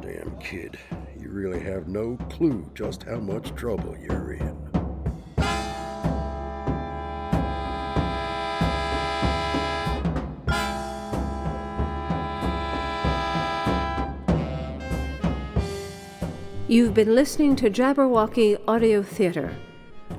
Damn 0.00 0.38
kid, 0.38 0.78
you 1.18 1.30
really 1.30 1.60
have 1.60 1.88
no 1.88 2.16
clue 2.30 2.70
just 2.74 3.02
how 3.02 3.18
much 3.18 3.52
trouble 3.56 3.96
you're 4.00 4.34
in. 4.34 4.63
You've 16.66 16.94
been 16.94 17.14
listening 17.14 17.56
to 17.56 17.68
Jabberwocky 17.68 18.58
Audio 18.66 19.02
Theater. 19.02 19.54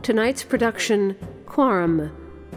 Tonight's 0.04 0.44
production 0.44 1.16
Quorum, 1.48 2.12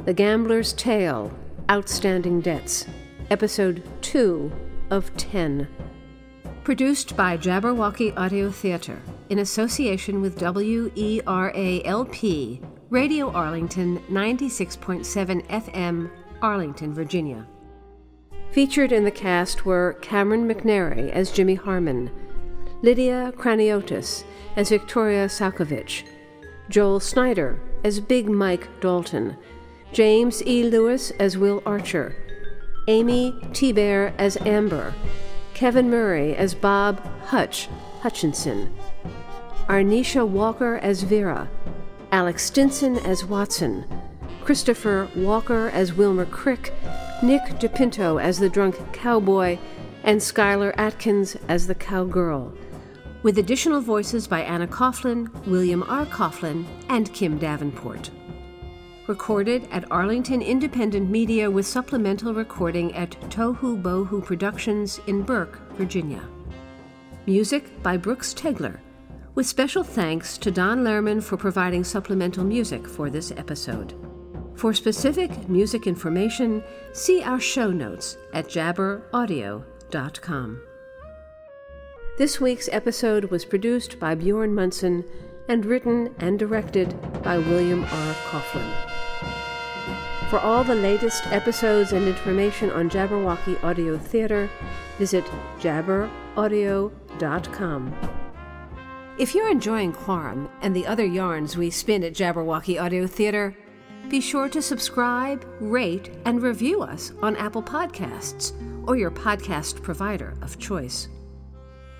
The 0.04 0.12
Gambler's 0.12 0.74
Tale, 0.74 1.32
Outstanding 1.70 2.42
Debts, 2.42 2.84
Episode 3.30 3.82
2 4.02 4.52
of 4.90 5.16
10. 5.16 5.66
Produced 6.64 7.16
by 7.16 7.38
Jabberwocky 7.38 8.14
Audio 8.14 8.50
Theater 8.50 9.00
in 9.30 9.38
association 9.38 10.20
with 10.20 10.38
WERA-LP, 10.38 11.22
Radio 12.90 13.32
Arlington 13.32 14.00
96.7 14.10 15.46
FM, 15.48 16.10
Arlington, 16.42 16.92
Virginia. 16.92 17.46
Featured 18.52 18.92
in 18.92 19.04
the 19.04 19.10
cast 19.10 19.64
were 19.64 19.96
Cameron 20.02 20.46
McNary 20.46 21.10
as 21.10 21.32
Jimmy 21.32 21.54
Harmon. 21.54 22.10
Lydia 22.80 23.32
Kraniotis 23.36 24.22
as 24.54 24.68
Victoria 24.68 25.26
Salkovich, 25.26 26.04
Joel 26.68 27.00
Snyder 27.00 27.60
as 27.82 27.98
Big 27.98 28.28
Mike 28.28 28.68
Dalton, 28.80 29.36
James 29.92 30.46
E. 30.46 30.62
Lewis 30.62 31.10
as 31.18 31.36
Will 31.36 31.60
Archer, 31.66 32.14
Amy 32.86 33.34
T. 33.52 33.72
Bear 33.72 34.14
as 34.16 34.36
Amber, 34.46 34.94
Kevin 35.54 35.90
Murray 35.90 36.36
as 36.36 36.54
Bob 36.54 37.04
Hutch 37.24 37.68
Hutchinson, 38.00 38.72
Arnisha 39.66 40.26
Walker 40.26 40.76
as 40.76 41.02
Vera, 41.02 41.50
Alex 42.12 42.44
Stinson 42.44 42.96
as 42.98 43.24
Watson, 43.24 43.84
Christopher 44.44 45.08
Walker 45.16 45.68
as 45.70 45.94
Wilmer 45.94 46.26
Crick, 46.26 46.72
Nick 47.24 47.42
DePinto 47.58 48.22
as 48.22 48.38
the 48.38 48.48
drunk 48.48 48.76
cowboy, 48.92 49.58
and 50.04 50.20
Skylar 50.20 50.72
Atkins 50.78 51.36
as 51.48 51.66
the 51.66 51.74
cowgirl 51.74 52.54
with 53.22 53.38
additional 53.38 53.80
voices 53.80 54.26
by 54.26 54.42
Anna 54.42 54.66
Coughlin, 54.66 55.32
William 55.46 55.84
R. 55.84 56.06
Coughlin, 56.06 56.64
and 56.88 57.12
Kim 57.12 57.38
Davenport. 57.38 58.10
Recorded 59.06 59.68
at 59.70 59.90
Arlington 59.90 60.42
Independent 60.42 61.10
Media 61.10 61.50
with 61.50 61.66
supplemental 61.66 62.34
recording 62.34 62.94
at 62.94 63.10
Tohu 63.30 63.82
Bohu 63.82 64.24
Productions 64.24 65.00
in 65.06 65.22
Burke, 65.22 65.58
Virginia. 65.72 66.22
Music 67.26 67.82
by 67.82 67.96
Brooks 67.96 68.34
Tegler, 68.34 68.78
with 69.34 69.46
special 69.46 69.84
thanks 69.84 70.36
to 70.38 70.50
Don 70.50 70.80
Lerman 70.80 71.22
for 71.22 71.36
providing 71.36 71.84
supplemental 71.84 72.44
music 72.44 72.88
for 72.88 73.08
this 73.08 73.30
episode. 73.32 73.94
For 74.54 74.74
specific 74.74 75.48
music 75.48 75.86
information, 75.86 76.64
see 76.92 77.22
our 77.22 77.38
show 77.38 77.70
notes 77.70 78.16
at 78.32 78.48
jabberaudio.com. 78.48 80.60
This 82.18 82.40
week's 82.40 82.68
episode 82.72 83.26
was 83.26 83.44
produced 83.44 84.00
by 84.00 84.16
Bjorn 84.16 84.52
Munson 84.52 85.04
and 85.48 85.64
written 85.64 86.12
and 86.18 86.36
directed 86.36 87.00
by 87.22 87.38
William 87.38 87.84
R. 87.84 88.14
Coughlin. 88.26 88.68
For 90.28 90.40
all 90.40 90.64
the 90.64 90.74
latest 90.74 91.28
episodes 91.28 91.92
and 91.92 92.08
information 92.08 92.72
on 92.72 92.90
Jabberwocky 92.90 93.62
Audio 93.62 93.96
Theater, 93.96 94.50
visit 94.98 95.24
jabberaudio.com. 95.60 97.94
If 99.16 99.36
you're 99.36 99.48
enjoying 99.48 99.92
Quorum 99.92 100.48
and 100.60 100.74
the 100.74 100.88
other 100.88 101.06
yarns 101.06 101.56
we 101.56 101.70
spin 101.70 102.02
at 102.02 102.14
Jabberwocky 102.14 102.82
Audio 102.82 103.06
Theater, 103.06 103.56
be 104.08 104.20
sure 104.20 104.48
to 104.48 104.60
subscribe, 104.60 105.46
rate, 105.60 106.10
and 106.24 106.42
review 106.42 106.82
us 106.82 107.12
on 107.22 107.36
Apple 107.36 107.62
Podcasts 107.62 108.54
or 108.88 108.96
your 108.96 109.12
podcast 109.12 109.84
provider 109.84 110.34
of 110.42 110.58
choice. 110.58 111.06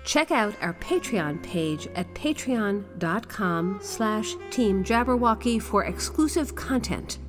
Check 0.05 0.31
out 0.31 0.55
our 0.61 0.73
Patreon 0.75 1.43
page 1.43 1.87
at 1.95 2.13
patreon.com 2.15 3.79
slash 3.81 4.35
Team 4.49 4.83
Jabberwocky 4.83 5.61
for 5.61 5.85
exclusive 5.85 6.55
content 6.55 7.19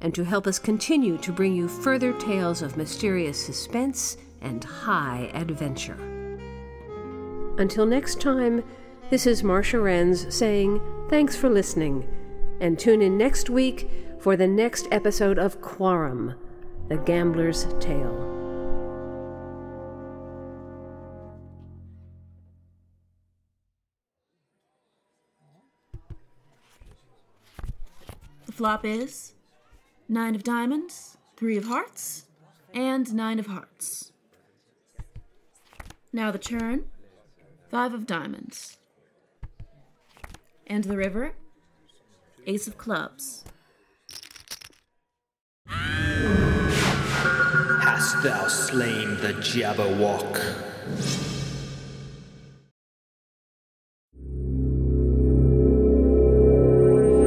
and 0.00 0.14
to 0.14 0.22
help 0.22 0.46
us 0.46 0.58
continue 0.58 1.16
to 1.16 1.32
bring 1.32 1.54
you 1.54 1.66
further 1.66 2.12
tales 2.18 2.60
of 2.60 2.76
mysterious 2.76 3.42
suspense 3.42 4.18
and 4.42 4.62
high 4.62 5.30
adventure. 5.32 5.96
Until 7.58 7.86
next 7.86 8.20
time, 8.20 8.62
this 9.08 9.26
is 9.26 9.42
Marcia 9.42 9.78
Renz 9.78 10.30
saying 10.30 10.80
thanks 11.08 11.36
for 11.36 11.48
listening, 11.48 12.06
and 12.60 12.78
tune 12.78 13.00
in 13.00 13.16
next 13.16 13.48
week 13.48 13.88
for 14.18 14.36
the 14.36 14.46
next 14.46 14.88
episode 14.90 15.38
of 15.38 15.60
Quorum, 15.62 16.34
The 16.88 16.98
Gambler's 16.98 17.66
Tale. 17.80 18.33
flop 28.54 28.84
is 28.84 29.34
nine 30.08 30.36
of 30.36 30.44
diamonds, 30.44 31.16
three 31.36 31.56
of 31.56 31.64
hearts, 31.64 32.26
and 32.72 33.12
nine 33.12 33.40
of 33.40 33.46
hearts. 33.46 34.12
Now 36.12 36.30
the 36.30 36.38
turn, 36.38 36.84
five 37.68 37.92
of 37.92 38.06
diamonds. 38.06 38.78
And 40.68 40.84
the 40.84 40.96
river, 40.96 41.32
ace 42.46 42.68
of 42.68 42.78
clubs. 42.78 43.44
Hast 47.82 48.22
thou 48.22 48.46
slain 48.46 49.16
the 49.16 49.34
Jabberwock? 49.40 50.40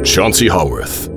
Chauncey 0.05 0.47
Haworth 0.47 1.16